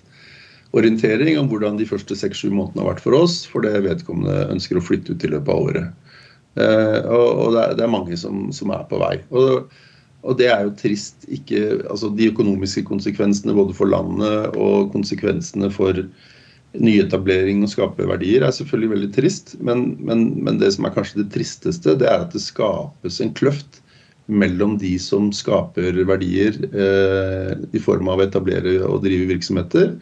orientering 0.75 1.37
om 1.39 1.47
hvordan 1.51 1.79
de 1.79 1.87
første 1.87 2.15
seks-sju 2.19 2.49
månedene 2.51 2.83
har 2.83 2.91
vært 2.91 3.05
for 3.05 3.15
oss, 3.15 3.39
for 3.47 3.63
det 3.63 3.85
vedkommende 3.85 4.49
ønsker 4.51 4.79
å 4.79 4.83
flytte 4.83 5.15
ut 5.15 5.23
i 5.23 5.31
løpet 5.31 5.53
av 5.53 5.63
året. 5.69 6.15
Og, 6.57 7.27
og 7.29 7.53
det, 7.53 7.61
er, 7.61 7.75
det, 7.77 7.83
er, 7.85 7.93
mange 7.93 8.17
som, 8.19 8.47
som 8.55 8.73
er 8.75 8.83
på 8.89 8.99
vei. 8.99 9.15
Og 9.31 9.69
og 10.25 10.37
det 10.39 10.49
er 10.51 10.65
jo 10.65 10.73
trist. 10.79 11.27
Ikke, 11.29 11.81
altså 11.89 12.09
de 12.15 12.31
økonomiske 12.31 12.83
konsekvensene 12.87 13.55
både 13.57 13.75
for 13.77 13.89
landet 13.91 14.57
og 14.57 14.91
konsekvensene 14.95 15.69
for 15.73 16.01
nyetablering 16.77 17.63
og 17.63 17.71
skape 17.71 18.05
verdier 18.09 18.43
er 18.45 18.53
selvfølgelig 18.53 18.93
veldig 18.95 19.11
trist. 19.15 19.55
Men, 19.63 19.91
men, 20.03 20.29
men, 20.43 20.59
det 20.61 20.73
som 20.75 20.87
er 20.87 20.95
kanskje 20.95 21.23
det 21.23 21.31
tristeste, 21.35 21.95
det 21.99 22.09
er 22.09 22.25
at 22.25 22.33
det 22.35 22.43
skapes 22.43 23.21
en 23.23 23.33
kløft 23.37 23.81
mellom 24.27 24.75
de 24.81 24.97
som 24.99 25.29
skaper 25.31 26.01
verdier 26.09 26.57
eh, 26.67 27.53
i 27.71 27.79
form 27.79 28.09
av 28.11 28.19
å 28.19 28.27
etablere 28.27 28.81
og 28.83 29.05
drive 29.05 29.29
virksomheter, 29.29 29.93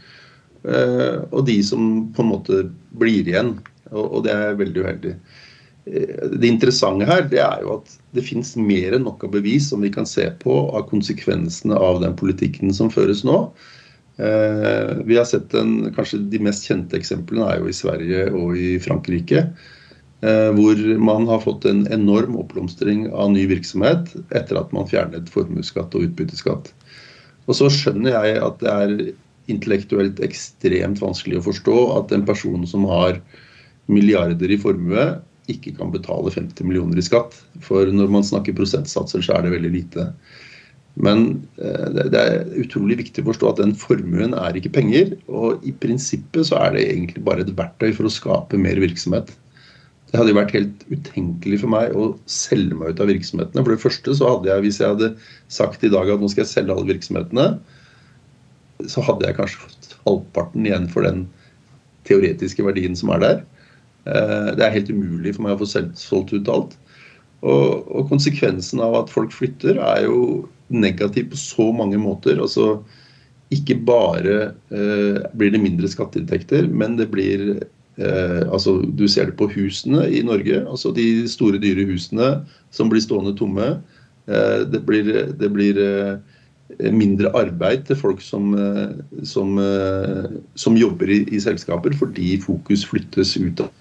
eh, 0.65 1.17
og 1.29 1.45
de 1.45 1.59
som 1.63 2.07
på 2.15 2.25
en 2.25 2.31
måte 2.31 2.63
blir 2.97 3.27
igjen. 3.27 3.59
Og, 3.91 4.05
og 4.07 4.23
det 4.25 4.33
er 4.33 4.57
veldig 4.57 4.81
uheldig. 4.81 5.13
Eh, 5.85 6.27
det 6.33 6.49
interessante 6.49 7.07
her 7.09 7.27
det 7.29 7.41
er 7.43 7.63
jo 7.65 7.77
at 7.79 7.95
det 8.15 8.25
finnes 8.25 8.55
mer 8.57 8.97
enn 8.97 9.05
nok 9.05 9.27
av 9.27 9.35
bevis 9.35 9.69
som 9.71 9.83
vi 9.85 9.91
kan 9.93 10.07
se 10.09 10.27
på 10.41 10.59
av 10.73 10.87
konsekvensene 10.89 11.77
av 11.77 12.01
den 12.03 12.15
politikken 12.17 12.73
som 12.73 12.91
føres 12.93 13.25
nå. 13.27 13.39
Eh, 14.17 14.91
vi 15.05 15.17
har 15.19 15.27
sett 15.27 15.53
en, 15.59 15.91
Kanskje 15.95 16.23
de 16.31 16.39
mest 16.43 16.67
kjente 16.67 16.97
eksemplene 16.97 17.49
er 17.51 17.61
jo 17.61 17.71
i 17.71 17.75
Sverige 17.75 18.29
og 18.31 18.55
i 18.57 18.75
Frankrike. 18.81 19.49
Eh, 20.25 20.49
hvor 20.55 20.79
man 21.03 21.27
har 21.27 21.43
fått 21.43 21.67
en 21.69 21.83
enorm 21.93 22.37
oppblomstring 22.39 23.09
av 23.11 23.33
ny 23.33 23.43
virksomhet 23.51 24.15
etter 24.33 24.57
at 24.57 24.71
man 24.73 24.87
fjernet 24.89 25.29
formuesskatt 25.29 25.93
og 25.97 26.07
utbytteskatt. 26.07 26.71
Og 27.45 27.59
så 27.59 27.69
skjønner 27.69 28.15
jeg 28.15 28.41
at 28.41 28.61
det 28.63 28.71
er 28.71 28.95
intellektuelt 29.51 30.21
ekstremt 30.25 31.03
vanskelig 31.03 31.37
å 31.37 31.45
forstå 31.51 31.77
at 31.99 32.13
en 32.15 32.25
person 32.25 32.63
som 32.65 32.87
har 32.89 33.19
milliarder 33.91 34.49
i 34.49 34.57
formue, 34.57 35.03
ikke 35.51 35.75
kan 35.77 35.93
betale 35.93 36.31
50 36.33 36.65
millioner 36.67 36.99
i 36.99 37.05
skatt. 37.05 37.37
For 37.65 37.89
når 37.93 38.11
man 38.13 38.25
snakker 38.25 38.55
prosentsatser, 38.57 39.23
så 39.25 39.37
er 39.37 39.45
det 39.45 39.55
veldig 39.55 39.71
lite. 39.73 40.09
Men 40.95 41.25
eh, 41.59 41.87
det 41.95 42.19
er 42.19 42.45
utrolig 42.61 42.99
viktig 43.01 43.23
å 43.23 43.29
forstå 43.29 43.51
at 43.51 43.61
den 43.63 43.75
formuen 43.77 44.35
er 44.39 44.57
ikke 44.57 44.73
penger. 44.77 45.15
Og 45.27 45.63
i 45.67 45.73
prinsippet 45.75 46.49
så 46.49 46.59
er 46.61 46.75
det 46.75 46.85
egentlig 46.87 47.25
bare 47.27 47.45
et 47.45 47.55
verktøy 47.57 47.91
for 47.97 48.07
å 48.07 48.13
skape 48.13 48.59
mer 48.61 48.79
virksomhet. 48.83 49.33
Det 50.11 50.21
hadde 50.21 50.31
jo 50.31 50.37
vært 50.37 50.53
helt 50.55 50.83
utenkelig 50.87 51.57
for 51.59 51.73
meg 51.73 51.95
å 51.97 52.11
selge 52.31 52.77
meg 52.79 52.93
ut 52.93 53.01
av 53.03 53.09
virksomhetene. 53.11 53.63
For 53.65 53.73
det 53.73 53.83
første 53.83 54.13
så 54.15 54.29
hadde 54.35 54.51
jeg, 54.51 54.63
hvis 54.63 54.79
jeg 54.79 54.93
hadde 54.93 55.09
sagt 55.51 55.83
i 55.83 55.91
dag 55.91 56.11
at 56.13 56.21
nå 56.21 56.29
skal 56.31 56.45
jeg 56.45 56.53
selge 56.53 56.75
alle 56.75 56.93
virksomhetene, 56.93 57.47
så 58.91 59.03
hadde 59.07 59.27
jeg 59.27 59.37
kanskje 59.39 59.65
fått 59.65 59.97
halvparten 60.05 60.69
igjen 60.69 60.87
for 60.91 61.03
den 61.07 61.25
teoretiske 62.07 62.63
verdien 62.63 62.95
som 62.95 63.11
er 63.15 63.23
der. 63.23 63.43
Eh, 64.05 64.49
det 64.57 64.65
er 64.65 64.75
helt 64.77 64.91
umulig 64.93 65.35
for 65.35 65.45
meg 65.45 65.55
å 65.55 65.63
få 65.63 65.85
solgt 65.97 66.33
ut 66.35 66.51
alt. 66.51 66.75
Og, 67.45 67.85
og, 67.91 68.07
konsekvensen 68.09 68.81
av 68.81 68.95
at 69.03 69.13
folk 69.13 69.33
flytter, 69.35 69.77
er 69.77 70.05
jo 70.07 70.45
negativ 70.73 71.31
på 71.33 71.39
så 71.39 71.69
mange 71.75 71.99
måter. 72.01 72.39
Altså, 72.41 72.79
ikke 73.53 73.77
bare 73.85 74.37
eh, 74.73 75.21
blir 75.37 75.53
det 75.53 75.61
mindre 75.61 75.89
skatteinntekter, 75.91 76.69
men 76.71 76.97
det 76.97 77.11
blir 77.13 77.43
eh, 77.53 78.41
altså, 78.49 78.79
Du 78.85 79.05
ser 79.07 79.29
det 79.29 79.37
på 79.41 79.49
husene 79.53 80.07
i 80.09 80.23
Norge. 80.25 80.63
altså 80.65 80.93
De 80.95 81.27
store, 81.29 81.61
dyre 81.61 81.85
husene 81.89 82.39
som 82.73 82.89
blir 82.89 83.03
stående 83.03 83.35
tomme. 83.37 83.75
Eh, 84.25 84.65
det 84.71 84.81
blir, 84.87 85.11
det 85.37 85.51
blir 85.53 85.77
eh, 85.81 86.91
mindre 86.91 87.29
arbeid 87.37 87.85
til 87.85 87.99
folk 87.99 88.25
som, 88.25 88.55
eh, 88.57 89.21
som, 89.23 89.53
som 90.57 90.77
jobber 90.77 91.13
i, 91.13 91.21
i 91.29 91.41
selskaper, 91.41 91.93
fordi 91.93 92.39
fokus 92.41 92.87
flyttes 92.89 93.37
ut 93.37 93.67
av 93.67 93.73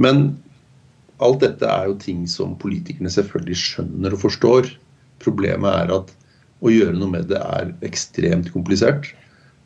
men 0.00 0.22
alt 1.20 1.42
dette 1.42 1.68
er 1.68 1.90
jo 1.90 1.98
ting 2.00 2.24
som 2.30 2.56
politikerne 2.60 3.12
selvfølgelig 3.12 3.58
skjønner 3.60 4.16
og 4.16 4.22
forstår. 4.22 4.70
Problemet 5.20 5.68
er 5.82 5.92
at 5.98 6.14
å 6.60 6.72
gjøre 6.72 6.96
noe 6.96 7.14
med 7.14 7.28
det 7.30 7.40
er 7.40 7.74
ekstremt 7.86 8.50
komplisert. 8.54 9.12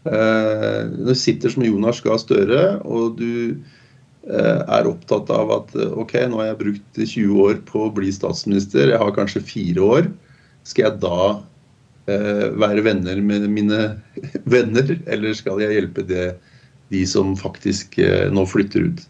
Eh, 0.05 0.81
du 0.91 1.15
sitter 1.17 1.53
som 1.53 1.65
Jonas 1.67 2.03
Gahr 2.05 2.21
Støre, 2.23 2.79
og 2.83 3.17
du 3.19 3.55
eh, 3.55 4.61
er 4.61 4.91
opptatt 4.91 5.31
av 5.35 5.53
at 5.61 5.75
ok, 5.75 6.17
nå 6.31 6.43
har 6.43 6.53
jeg 6.53 6.61
brukt 6.63 7.01
20 7.01 7.41
år 7.47 7.59
på 7.71 7.87
å 7.87 7.95
bli 7.95 8.13
statsminister, 8.15 8.93
jeg 8.93 9.03
har 9.03 9.17
kanskje 9.17 9.45
fire 9.47 9.91
år. 9.99 10.15
Skal 10.67 10.89
jeg 10.89 11.03
da 11.05 11.19
være 12.05 12.83
venner 12.85 13.17
med 13.25 13.47
mine 13.49 13.79
venner, 14.55 14.91
eller 15.09 15.33
skal 15.39 15.63
jeg 15.63 15.73
hjelpe 15.73 16.03
det, 16.05 16.35
de 16.95 17.03
som 17.11 17.35
faktisk 17.37 17.99
nå 18.33 18.47
flytter 18.49 18.89
ut? 18.89 19.05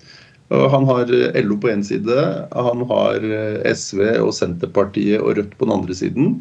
Han 0.51 0.87
har 0.89 1.11
LO 1.45 1.57
på 1.61 1.71
én 1.73 1.85
side, 1.87 2.17
han 2.53 2.83
har 2.91 3.25
SV 3.71 4.03
og 4.23 4.35
Senterpartiet 4.37 5.21
og 5.21 5.39
Rødt 5.39 5.55
på 5.59 5.69
den 5.69 5.77
andre 5.79 5.97
siden, 5.97 6.35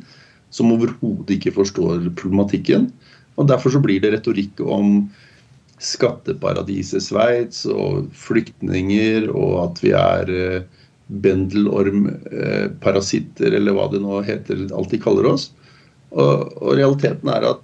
som 0.54 0.74
overhodet 0.76 1.38
ikke 1.38 1.56
forstår 1.56 2.10
problematikken. 2.20 2.90
Og 3.38 3.48
Derfor 3.50 3.70
så 3.74 3.82
blir 3.82 4.02
det 4.04 4.14
retorikk 4.14 4.62
om 4.62 5.10
skatteparadiset 5.84 7.04
Sveits 7.04 7.66
og 7.70 8.08
flyktninger, 8.16 9.30
og 9.34 9.64
at 9.66 9.84
vi 9.84 9.92
er 9.98 10.30
eh, 10.32 10.62
bendelormparasitter, 11.24 13.52
eh, 13.52 13.58
eller 13.60 13.74
hva 13.76 13.86
det 13.92 14.02
nå 14.04 14.22
heter, 14.26 14.58
alt 14.72 14.92
de 14.94 15.00
kaller 15.04 15.26
oss. 15.34 15.44
Og, 16.14 16.34
og 16.62 16.72
realiteten 16.78 17.30
er 17.34 17.44
at 17.50 17.62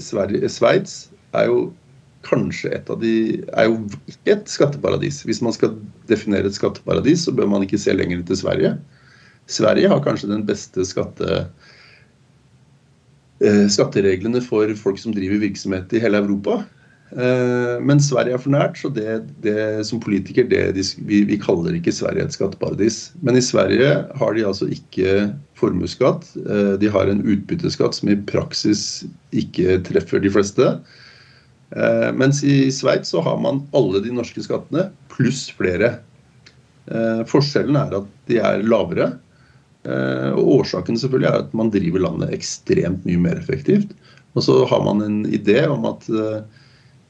Sveits 0.00 0.94
er 1.36 1.44
jo 1.50 1.58
kanskje 2.26 2.74
et 2.74 2.90
av 2.92 3.00
de 3.00 3.14
er 3.54 3.70
jo 3.70 3.78
ikke 4.10 4.34
et 4.34 4.50
skatteparadis. 4.50 5.22
Hvis 5.26 5.42
man 5.44 5.54
skal 5.56 5.78
definere 6.10 6.50
et 6.50 6.58
skatteparadis, 6.58 7.24
så 7.26 7.34
bør 7.34 7.48
man 7.54 7.64
ikke 7.66 7.80
se 7.80 7.94
lenger 7.94 8.26
til 8.26 8.42
Sverige. 8.42 8.76
Sverige 9.46 9.88
har 9.92 10.02
kanskje 10.02 10.32
den 10.32 10.44
beste 10.46 10.84
skatte 10.86 11.46
Eh, 13.44 13.66
skattereglene 13.68 14.40
for 14.40 14.70
folk 14.80 14.96
som 15.00 15.12
driver 15.12 15.42
virksomhet 15.42 15.92
i 15.92 16.00
hele 16.00 16.22
Europa. 16.22 16.62
Eh, 17.12 17.76
men 17.84 18.00
Sverige 18.00 18.38
er 18.38 18.40
for 18.40 18.54
nært, 18.54 18.78
så 18.80 18.88
det, 18.88 19.26
det 19.44 19.84
som 19.86 20.00
politiker 20.00 20.48
det, 20.48 20.72
vi, 21.04 21.20
vi, 21.28 21.36
kaller 21.40 21.76
ikke 21.76 21.92
Sverige 21.92 22.24
et 22.24 22.36
skatteparadis. 22.36 23.10
Men 23.20 23.36
i 23.36 23.44
Sverige 23.44 23.90
har 24.08 24.36
de 24.36 24.46
altså 24.48 24.70
ikke 24.72 25.28
formuesskatt. 25.60 26.30
Eh, 26.46 26.74
de 26.80 26.92
har 26.92 27.12
en 27.12 27.20
utbytteskatt 27.26 27.98
som 27.98 28.12
i 28.12 28.16
praksis 28.30 29.04
ikke 29.36 29.82
treffer 29.84 30.24
de 30.24 30.32
fleste. 30.32 30.72
Mens 32.14 32.44
i 32.46 32.70
Sveits 32.70 33.10
så 33.10 33.18
har 33.26 33.40
man 33.42 33.64
alle 33.74 33.98
de 34.04 34.12
norske 34.14 34.38
skattene 34.44 34.84
pluss 35.10 35.48
flere. 35.58 35.88
Forskjellen 37.26 37.74
er 37.80 37.96
at 37.98 38.12
de 38.30 38.38
er 38.38 38.62
lavere. 38.62 39.08
Eh, 39.86 40.30
og 40.34 40.60
Årsaken 40.60 40.98
selvfølgelig 40.98 41.30
er 41.30 41.42
at 41.44 41.56
man 41.56 41.70
driver 41.74 42.02
landet 42.02 42.34
ekstremt 42.34 43.06
mye 43.06 43.22
mer 43.22 43.38
effektivt. 43.38 43.92
Og 44.36 44.44
så 44.44 44.60
har 44.68 44.82
man 44.84 45.02
en 45.04 45.18
idé 45.30 45.62
om 45.70 45.86
at 45.88 46.06
eh, 46.10 46.40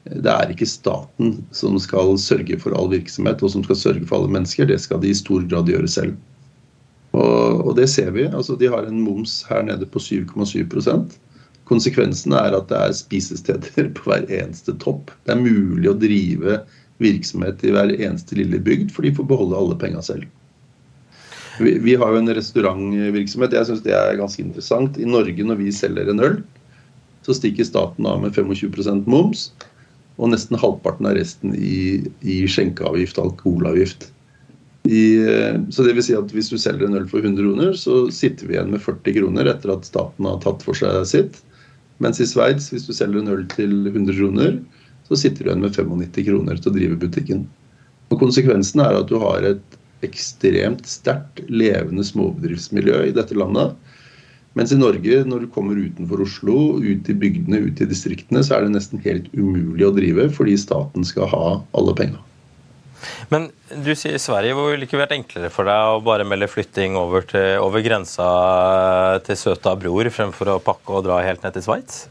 det 0.07 0.31
er 0.31 0.53
ikke 0.53 0.69
staten 0.69 1.39
som 1.55 1.75
skal 1.81 2.15
sørge 2.21 2.59
for 2.61 2.75
all 2.77 2.91
virksomhet 2.93 3.41
og 3.43 3.51
som 3.51 3.65
skal 3.65 3.79
sørge 3.79 4.05
for 4.07 4.19
alle 4.19 4.31
mennesker, 4.37 4.69
det 4.69 4.79
skal 4.79 5.01
de 5.03 5.11
i 5.11 5.17
stor 5.17 5.43
grad 5.49 5.67
gjøre 5.67 5.89
selv. 5.91 6.13
Og, 7.17 7.65
og 7.65 7.73
det 7.79 7.89
ser 7.91 8.13
vi. 8.15 8.27
altså 8.29 8.55
De 8.55 8.69
har 8.71 8.87
en 8.87 9.01
moms 9.01 9.41
her 9.49 9.65
nede 9.65 9.87
på 9.89 9.99
7,7 9.99 10.69
Konsekvensen 11.67 12.35
er 12.37 12.55
at 12.55 12.69
det 12.71 12.79
er 12.79 12.95
spisesteder 12.95 13.91
på 13.97 14.07
hver 14.07 14.27
eneste 14.31 14.75
topp. 14.83 15.11
Det 15.27 15.35
er 15.35 15.41
mulig 15.41 15.89
å 15.91 15.97
drive 15.99 16.61
virksomhet 17.03 17.63
i 17.67 17.73
hver 17.75 17.93
eneste 17.93 18.37
lille 18.39 18.59
bygd, 18.63 18.91
for 18.93 19.05
de 19.05 19.13
får 19.13 19.27
beholde 19.29 19.57
alle 19.59 19.77
penga 19.79 20.01
selv. 20.05 20.25
Vi, 21.59 21.73
vi, 21.81 21.95
har 21.97 22.13
jo 22.13 22.21
en 22.21 22.35
restaurantvirksomhet. 22.37 23.55
Jeg 23.57 23.69
syns 23.69 23.83
det 23.85 23.95
er 23.97 24.19
ganske 24.19 24.43
interessant. 24.43 24.99
I 25.01 25.09
Norge, 25.09 25.45
når 25.45 25.59
vi 25.61 25.73
selger 25.73 26.11
en 26.11 26.21
øl, 26.23 26.37
så 27.25 27.35
stikker 27.35 27.67
staten 27.67 28.05
av 28.07 28.21
med 28.23 28.37
25% 28.37 29.09
moms. 29.09 29.49
Og 30.17 30.31
nesten 30.31 30.57
halvparten 30.57 31.09
av 31.09 31.17
resten 31.17 31.53
i, 31.57 32.05
i 32.25 32.43
skjenkeavgift 32.49 33.19
og 33.19 33.31
alkoholavgift. 33.31 34.11
I, 34.87 35.03
så 35.73 35.83
det 35.83 35.97
vil 35.97 36.05
si 36.05 36.13
at 36.15 36.29
Hvis 36.31 36.47
du 36.47 36.55
selger 36.61 36.87
en 36.87 36.95
øl 36.95 37.09
for 37.11 37.19
100 37.19 37.41
kroner, 37.43 37.73
så 37.75 38.05
sitter 38.13 38.47
vi 38.47 38.55
igjen 38.55 38.71
med 38.71 38.81
40 38.85 39.17
kroner 39.17 39.49
etter 39.51 39.73
at 39.73 39.89
staten 39.89 40.29
har 40.29 40.39
tatt 40.45 40.63
for 40.63 40.77
seg 40.77 41.01
sitt. 41.09 41.41
Mens 42.03 42.21
i 42.21 42.27
Sveits, 42.29 42.69
hvis 42.73 42.85
du 42.87 42.93
selger 42.93 43.23
en 43.23 43.33
øl 43.33 43.45
til 43.53 43.73
100 43.89 44.17
kroner, 44.19 44.59
så 45.07 45.17
sitter 45.17 45.45
du 45.45 45.49
igjen 45.49 45.63
med 45.63 45.73
95 45.73 46.27
kroner 46.27 46.59
til 46.59 46.71
å 46.71 46.75
drive 46.75 46.99
butikken. 47.01 47.45
Og 48.11 48.21
Konsekvensen 48.21 48.83
er 48.83 48.99
at 48.99 49.09
du 49.09 49.17
har 49.21 49.45
et 49.47 49.77
ekstremt 50.05 50.85
sterkt 50.87 51.41
levende 51.49 52.05
småbedriftsmiljø 52.05 53.07
i 53.07 53.15
dette 53.15 53.37
landet. 53.37 53.73
Mens 54.57 54.73
i 54.73 54.79
Norge, 54.79 55.21
når 55.29 55.45
du 55.45 55.49
kommer 55.53 55.77
utenfor 55.77 56.23
Oslo, 56.25 56.57
ut 56.81 57.09
i 57.09 57.17
bygdene, 57.17 57.61
ut 57.67 57.81
i 57.81 57.89
distriktene, 57.89 58.41
så 58.45 58.57
er 58.57 58.65
det 58.65 58.75
nesten 58.75 59.01
helt 59.03 59.27
umulig 59.35 59.85
å 59.85 59.93
drive 59.95 60.29
fordi 60.33 60.57
staten 60.59 61.05
skal 61.05 61.29
ha 61.33 61.45
alle 61.77 61.93
penga. 61.97 62.21
Men 63.33 63.49
du 63.69 63.91
sier 63.97 64.17
Sverige, 64.21 64.55
hvor 64.57 64.73
det 64.73 64.87
ikke 64.87 64.99
vært 65.01 65.15
enklere 65.17 65.51
for 65.53 65.69
deg 65.69 65.93
å 65.93 66.03
bare 66.05 66.25
melde 66.27 66.49
flytting 66.49 66.97
over, 66.99 67.25
til, 67.29 67.57
over 67.63 67.83
grensa 67.85 68.27
til 69.27 69.39
søta 69.39 69.75
bror, 69.79 70.09
fremfor 70.13 70.55
å 70.55 70.61
pakke 70.63 70.95
og 70.95 71.07
dra 71.07 71.21
helt 71.25 71.43
ned 71.45 71.57
til 71.57 71.67
Sveits? 71.67 72.05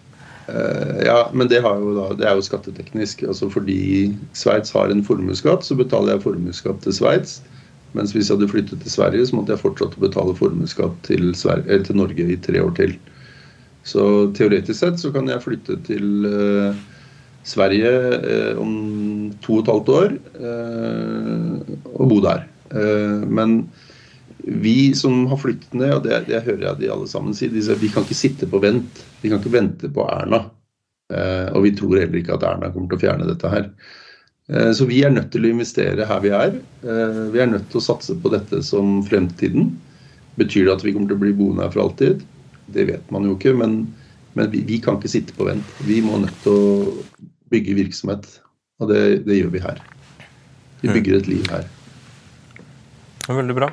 Uh, 0.47 1.03
ja, 1.03 1.25
men 1.35 1.49
det, 1.51 1.59
da, 1.65 1.75
det, 2.15 2.27
er 2.27 2.39
jo 2.39 2.45
skatteteknisk. 2.47 3.25
Altså 3.27 3.49
Fordi 3.51 4.15
Sveits 4.37 4.75
har 4.77 4.93
en 4.93 5.05
formuesskatt, 5.07 5.67
så 5.67 5.79
betaler 5.79 6.15
jeg 6.15 6.27
formuesskatt 6.29 6.83
til 6.85 6.95
Sveits. 6.95 7.41
Mens 7.97 8.13
hvis 8.13 8.29
jeg 8.29 8.37
hadde 8.37 8.51
flyttet 8.53 8.83
til 8.83 8.93
Sverige, 8.93 9.27
så 9.27 9.39
måtte 9.39 9.55
jeg 9.55 9.63
fortsatt 9.63 9.97
betale 10.01 10.37
formuesskatt 10.37 10.99
til, 11.07 11.31
til, 11.33 11.97
Norge 11.97 12.29
i 12.29 12.37
tre 12.45 12.63
år 12.63 12.75
til. 12.77 12.95
Så 13.87 14.05
teoretisk 14.37 14.79
sett 14.79 15.01
så 15.01 15.13
kan 15.15 15.31
jeg 15.31 15.43
flytte 15.43 15.79
til 15.87 16.27
uh, 16.29 16.77
Sverige 17.47 17.93
uh, 18.21 18.63
om 18.63 18.73
to 19.45 19.59
og 19.59 19.65
et 19.65 19.73
halvt 19.73 19.93
år 19.97 20.15
uh, 20.41 21.75
og 21.95 22.11
bo 22.13 22.21
der. 22.25 22.47
men 23.27 23.69
vi 24.43 24.95
som 24.95 25.27
har 25.31 25.39
flyttet 25.39 25.75
ned, 25.75 25.93
og 25.95 26.03
det, 26.05 26.25
det 26.27 26.43
hører 26.45 26.65
jeg 26.65 26.81
de 26.81 26.91
alle 26.93 27.07
sammen 27.11 27.35
si, 27.35 27.49
de 27.51 27.63
sier 27.63 27.79
vi 27.79 27.91
kan 27.93 28.05
ikke 28.07 28.19
sitte 28.19 28.49
på 28.51 28.59
vent. 28.63 29.01
Vi 29.23 29.31
kan 29.31 29.39
ikke 29.41 29.55
vente 29.55 29.91
på 29.91 30.07
Erna. 30.11 30.45
og 31.55 31.63
vi 31.63 31.73
tror 31.79 31.99
heller 31.99 32.19
ikke 32.19 32.35
at 32.35 32.47
Erna 32.47 32.73
kommer 32.75 32.91
til 32.91 32.99
å 32.99 33.05
fjerne 33.05 33.29
dette 33.31 33.51
her. 33.51 33.71
Eh, 34.49 34.73
så 34.73 34.87
vi 34.87 35.03
er 35.03 35.11
nødt 35.15 35.33
til 35.35 35.47
å 35.47 35.51
investere 35.51 36.07
her 36.07 36.23
vi 36.23 36.33
er. 36.35 36.57
Eh, 36.87 37.21
vi 37.35 37.43
er 37.43 37.51
nødt 37.51 37.69
til 37.73 37.81
å 37.81 37.87
satse 37.89 38.17
på 38.23 38.33
dette 38.35 38.63
som 38.63 39.01
fremtiden. 39.07 39.73
Betyr 40.39 40.69
det 40.69 40.77
at 40.77 40.85
vi 40.87 40.95
kommer 40.95 41.11
til 41.11 41.19
å 41.19 41.25
bli 41.25 41.35
boende 41.37 41.67
her 41.67 41.75
for 41.75 41.87
alltid? 41.87 42.23
Det 42.75 42.87
vet 42.89 43.11
man 43.15 43.27
jo 43.27 43.35
ikke, 43.37 43.55
men, 43.59 43.81
men 44.39 44.51
vi, 44.53 44.63
vi, 44.69 44.79
kan 44.83 45.01
ikke 45.01 45.11
sitte 45.11 45.35
på 45.37 45.49
vent. 45.49 45.77
Vi 45.89 46.01
må 46.05 46.21
nødt 46.23 46.43
til 46.45 46.55
å 46.55 46.67
bygge 47.51 47.79
virksomhet, 47.79 48.27
og 48.81 48.91
det, 48.93 49.03
det 49.27 49.41
gjør 49.41 49.53
vi 49.55 49.65
her. 49.65 49.83
Vi 50.83 50.93
bygger 50.93 51.21
et 51.21 51.29
liv 51.31 51.47
her. 51.49 51.69
Veldig 53.27 53.55
bra. 53.57 53.71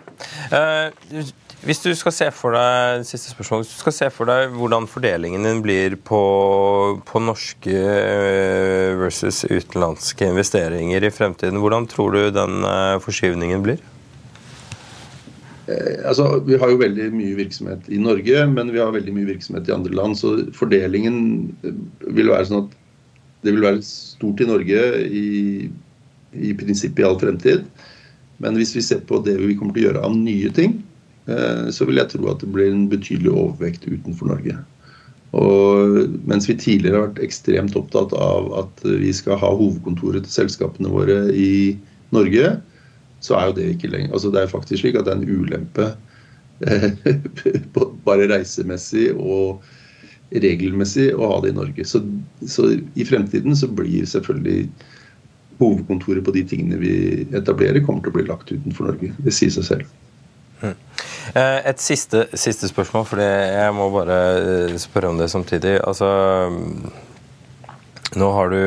Eh, 0.56 1.26
hvis 1.64 1.80
du 1.84 1.92
skal 1.96 2.16
se 2.16 2.28
for 2.36 2.56
deg 2.56 3.04
siste 3.08 3.32
spørsmål, 3.32 3.62
hvis 3.62 3.74
du 3.76 3.82
skal 3.84 3.96
se 3.96 4.10
for 4.12 4.28
deg 4.28 4.56
hvordan 4.58 4.88
fordelingen 4.90 5.46
din 5.46 5.62
blir 5.64 5.96
på, 5.96 6.20
på 7.08 7.22
norske 7.24 7.72
eh, 7.72 8.92
versus 9.00 9.44
utenlandske 9.46 10.28
investeringer 10.32 11.06
i 11.06 11.12
fremtiden, 11.14 11.62
hvordan 11.62 11.88
tror 11.92 12.16
du 12.16 12.22
den 12.36 12.68
eh, 12.68 12.98
forskyvningen 13.04 13.64
blir? 13.64 13.84
Eh, 15.68 16.02
altså, 16.08 16.42
Vi 16.48 16.58
har 16.60 16.72
jo 16.74 16.82
veldig 16.82 17.12
mye 17.16 17.38
virksomhet 17.38 17.88
i 17.88 18.02
Norge, 18.02 18.48
men 18.52 18.72
vi 18.74 18.82
har 18.82 18.96
veldig 18.96 19.16
mye 19.16 19.32
virksomhet 19.36 19.70
i 19.70 19.76
andre 19.76 19.96
land. 20.00 20.18
Så 20.20 20.36
fordelingen 20.58 21.54
vil 21.64 22.34
være 22.34 22.50
sånn 22.50 22.66
at 22.66 22.80
det 23.44 23.54
vil 23.54 23.66
være 23.66 23.84
stort 23.86 24.42
i 24.42 24.48
Norge 24.50 24.82
i, 25.08 25.28
i 26.34 26.56
prinsippet 26.58 27.04
i 27.04 27.08
all 27.08 27.20
fremtid. 27.22 27.68
Men 28.44 28.58
hvis 28.60 28.74
vi 28.76 28.84
ser 28.84 29.04
på 29.08 29.22
det 29.24 29.38
vi 29.40 29.56
kommer 29.60 29.76
til 29.76 29.86
å 29.86 29.88
gjøre 29.92 30.04
av 30.08 30.18
nye 30.18 30.52
ting, 30.56 30.80
Eh, 31.26 31.70
så 31.72 31.88
vil 31.88 32.02
jeg 32.02 32.12
tro 32.12 32.28
at 32.32 32.42
det 32.44 32.52
blir 32.52 32.72
en 32.72 32.88
betydelig 32.92 33.32
overvekt 33.32 33.88
utenfor 33.88 34.34
Norge. 34.34 34.58
Og 35.34 36.18
mens 36.30 36.46
vi 36.50 36.58
tidligere 36.60 37.00
har 37.00 37.08
vært 37.08 37.24
ekstremt 37.26 37.78
opptatt 37.80 38.14
av 38.18 38.52
at 38.60 38.84
vi 38.86 39.14
skal 39.16 39.40
ha 39.42 39.54
hovedkontoret 39.56 40.28
til 40.28 40.36
selskapene 40.44 40.92
våre 40.94 41.24
i 41.32 41.78
Norge, 42.14 42.58
så 43.24 43.38
er 43.40 43.48
jo 43.48 43.56
det 43.56 43.70
ikke 43.72 43.88
lenger 43.88 44.12
Altså 44.12 44.34
det 44.34 44.42
er 44.42 44.52
faktisk 44.52 44.82
slik 44.82 44.98
at 45.00 45.08
det 45.08 45.14
er 45.14 45.22
en 45.22 45.38
ulempe 45.40 45.86
eh, 46.68 46.90
bare 48.06 48.28
reisemessig 48.28 49.14
og 49.16 49.64
regelmessig 50.42 51.12
å 51.14 51.30
ha 51.30 51.40
det 51.44 51.54
i 51.54 51.58
Norge. 51.58 51.86
Så, 51.86 52.02
så 52.50 52.70
i 52.74 53.06
fremtiden 53.06 53.58
så 53.58 53.70
blir 53.70 54.08
selvfølgelig 54.10 54.70
hovedkontoret 55.60 56.26
på 56.26 56.34
de 56.36 56.44
tingene 56.50 56.80
vi 56.82 56.96
etablerer, 57.36 57.84
kommer 57.86 58.04
til 58.04 58.14
å 58.14 58.18
bli 58.18 58.26
lagt 58.30 58.54
utenfor 58.54 58.90
Norge. 58.90 59.14
Det 59.22 59.36
sier 59.36 59.54
seg 59.54 59.68
selv. 59.68 59.94
Mm. 60.64 60.76
Eh, 61.36 61.60
et 61.70 61.82
siste, 61.84 62.26
siste 62.40 62.70
spørsmål, 62.72 63.08
for 63.08 63.22
jeg 63.24 63.76
må 63.76 63.90
bare 63.94 64.20
eh, 64.40 64.78
spørre 64.82 65.12
om 65.14 65.20
det 65.22 65.30
samtidig. 65.32 65.78
Altså, 65.84 66.10
nå 68.20 68.30
har, 68.38 68.54
du, 68.54 68.60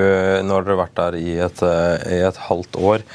nå 0.47 0.59
har 0.59 0.67
dere 0.67 0.81
vært 0.81 0.97
der 0.99 1.19
i 1.21 1.37
et, 1.47 1.63
eh, 1.65 2.19
i 2.19 2.23
et 2.27 2.43
halvt 2.49 2.79
år. 2.81 3.07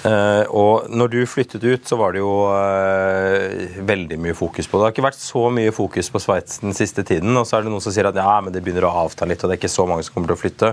Uh, 0.00 0.46
og 0.56 0.86
når 0.88 1.10
du 1.12 1.18
flyttet 1.28 1.64
ut, 1.66 1.82
så 1.84 1.96
var 2.00 2.14
det 2.14 2.22
jo 2.22 2.32
uh, 2.48 3.80
veldig 3.84 4.16
mye 4.24 4.36
fokus 4.36 4.64
på 4.64 4.78
det. 4.78 4.80
Det 4.80 4.86
har 4.86 4.94
ikke 4.94 5.04
vært 5.10 5.20
så 5.20 5.42
mye 5.52 5.72
fokus 5.76 6.08
på 6.12 6.22
Sveits 6.24 6.62
den 6.62 6.76
siste 6.76 7.04
tiden. 7.04 7.34
Og 7.36 7.44
så 7.44 7.58
er 7.58 7.66
det 7.66 7.72
noen 7.72 7.84
som 7.84 7.92
sier 7.92 8.08
at 8.08 8.16
ja, 8.16 8.38
men 8.40 8.54
det 8.54 8.62
begynner 8.64 8.86
å 8.88 8.94
avta 9.02 9.28
litt, 9.28 9.42
og 9.44 9.50
det 9.50 9.58
er 9.58 9.60
ikke 9.60 9.72
så 9.72 9.84
mange 9.90 10.06
som 10.06 10.14
kommer 10.14 10.32
til 10.32 10.38
å 10.38 10.40
flytte. 10.40 10.70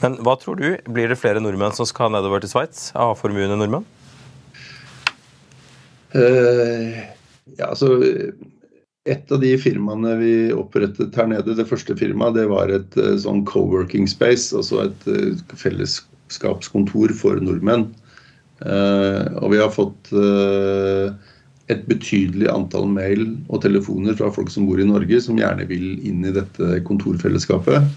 Men 0.00 0.16
hva 0.26 0.34
tror 0.40 0.58
du? 0.58 0.66
Blir 0.90 1.12
det 1.12 1.18
flere 1.20 1.42
nordmenn 1.42 1.76
som 1.76 1.86
skal 1.86 2.10
nedover 2.10 2.42
til 2.42 2.50
Sveits? 2.50 2.88
Av 2.98 3.14
formuende 3.20 3.58
nordmenn? 3.60 3.86
Uh, 6.16 6.96
ja, 7.54 7.68
altså 7.68 8.00
et 9.06 9.30
av 9.30 9.38
de 9.38 9.52
firmaene 9.62 10.16
vi 10.18 10.32
opprettet 10.50 11.14
her 11.14 11.28
nede, 11.30 11.54
det 11.54 11.68
første 11.70 11.94
firmaet, 11.94 12.34
det 12.34 12.48
var 12.50 12.72
et 12.74 12.98
sånn 13.22 13.44
co-working 13.46 14.08
space, 14.10 14.50
altså 14.58 14.88
et 14.88 15.06
fellesskapskontor 15.54 17.14
for 17.14 17.38
nordmenn. 17.38 17.86
Eh, 18.64 19.24
og 19.36 19.52
vi 19.52 19.60
har 19.60 19.72
fått 19.72 20.12
eh, 20.16 21.12
et 21.72 21.82
betydelig 21.90 22.48
antall 22.48 22.88
mail 22.88 23.26
og 23.50 23.60
telefoner 23.66 24.16
fra 24.16 24.30
folk 24.32 24.52
som 24.52 24.68
bor 24.68 24.80
i 24.80 24.88
Norge, 24.88 25.20
som 25.20 25.38
gjerne 25.40 25.66
vil 25.68 25.96
inn 26.08 26.24
i 26.24 26.34
dette 26.34 26.80
kontorfellesskapet. 26.88 27.90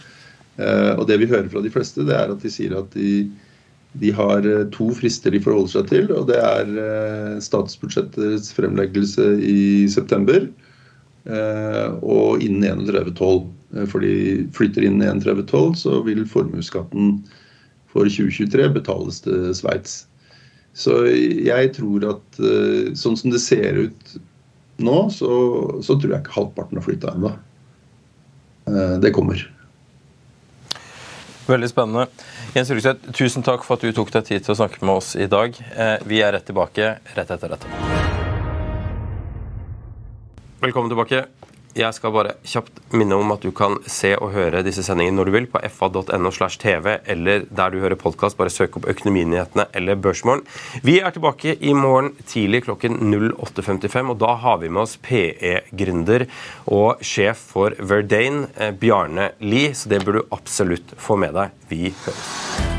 Eh, 0.60 0.94
og 0.98 1.06
det 1.08 1.22
vi 1.22 1.30
hører 1.32 1.48
fra 1.52 1.64
de 1.64 1.72
fleste, 1.72 2.04
det 2.08 2.18
er 2.18 2.34
at 2.34 2.44
de 2.44 2.52
sier 2.52 2.76
at 2.76 2.92
de, 2.98 3.30
de 4.02 4.12
har 4.16 4.48
to 4.76 4.90
frister 4.98 5.32
de 5.32 5.44
forholder 5.44 5.78
seg 5.78 5.94
til. 5.94 6.12
Og 6.18 6.28
det 6.32 6.42
er 6.42 7.40
statsbudsjettets 7.44 8.52
fremleggelse 8.58 9.32
i 9.40 9.62
september 9.92 10.50
og 11.30 12.42
innen 12.42 12.88
31.12. 12.90 13.42
For 13.92 14.02
de 14.02 14.48
flytter 14.56 14.88
innen 14.88 15.20
31.12, 15.20 15.76
så 15.78 16.00
vil 16.06 16.24
formuesskatten 16.26 17.20
for 17.92 18.10
2023 18.10 18.70
betales 18.74 19.20
til 19.26 19.52
Sveits. 19.58 20.09
Så 20.80 20.96
jeg 21.12 21.74
tror 21.76 22.08
at 22.14 22.40
eh, 22.40 22.92
sånn 22.96 23.18
som 23.20 23.34
det 23.34 23.42
ser 23.44 23.82
ut 23.90 24.18
nå, 24.80 24.98
så, 25.12 25.30
så 25.84 25.98
tror 26.00 26.14
jeg 26.14 26.24
ikke 26.24 26.38
halvparten 26.38 26.80
har 26.80 26.86
flytta 26.86 27.16
ennå. 27.18 27.34
Eh, 28.70 28.96
det 29.04 29.12
kommer. 29.16 29.44
Veldig 31.50 31.70
spennende. 31.72 32.08
Jens 32.54 32.72
Rugseth, 32.72 33.12
tusen 33.18 33.44
takk 33.46 33.66
for 33.66 33.76
at 33.76 33.84
du 33.84 33.92
tok 33.96 34.14
deg 34.14 34.28
tid 34.30 34.46
til 34.46 34.54
å 34.54 34.60
snakke 34.62 34.80
med 34.86 35.02
oss 35.02 35.16
i 35.20 35.28
dag. 35.30 35.58
Eh, 35.76 35.98
vi 36.08 36.22
er 36.24 36.36
rett 36.38 36.48
tilbake 36.48 36.94
rett 37.18 37.36
etter 37.36 37.56
dette. 37.58 37.76
Velkommen 40.64 40.92
tilbake. 40.92 41.26
Jeg 41.78 41.94
skal 41.94 42.14
bare 42.16 42.34
kjapt 42.50 42.80
minne 42.98 43.18
om 43.20 43.30
at 43.36 43.44
du 43.46 43.52
kan 43.56 43.78
se 43.90 44.16
og 44.18 44.32
høre 44.34 44.64
disse 44.66 44.82
sendingene 44.86 45.20
når 45.20 45.30
du 45.30 45.34
vil 45.36 45.48
på 45.52 45.62
fa.no 45.70 46.32
slash 46.34 46.58
tv, 46.62 46.98
eller 47.06 47.46
der 47.46 47.70
du 47.70 47.78
hører 47.84 48.00
podkast. 48.00 48.38
Bare 48.40 48.54
søk 48.54 48.80
opp 48.80 48.88
Økonominyhetene 48.90 49.68
eller 49.78 50.00
Børsmorgen. 50.02 50.42
Vi 50.82 50.98
er 51.00 51.14
tilbake 51.14 51.54
i 51.62 51.76
morgen 51.78 52.16
tidlig 52.26 52.64
klokken 52.66 52.98
08.55, 53.14 54.10
og 54.16 54.20
da 54.26 54.34
har 54.42 54.60
vi 54.64 54.74
med 54.74 54.88
oss 54.88 54.98
PE-gründer 55.06 56.26
og 56.74 57.06
sjef 57.06 57.46
for 57.54 57.78
Verdane, 57.78 58.50
eh, 58.58 58.74
Bjarne 58.74 59.32
Lie, 59.40 59.76
så 59.78 59.94
det 59.94 60.04
burde 60.06 60.24
du 60.24 60.36
absolutt 60.36 60.98
få 60.98 61.22
med 61.22 61.38
deg. 61.38 61.54
Vi 61.70 61.94
høres. 62.06 62.79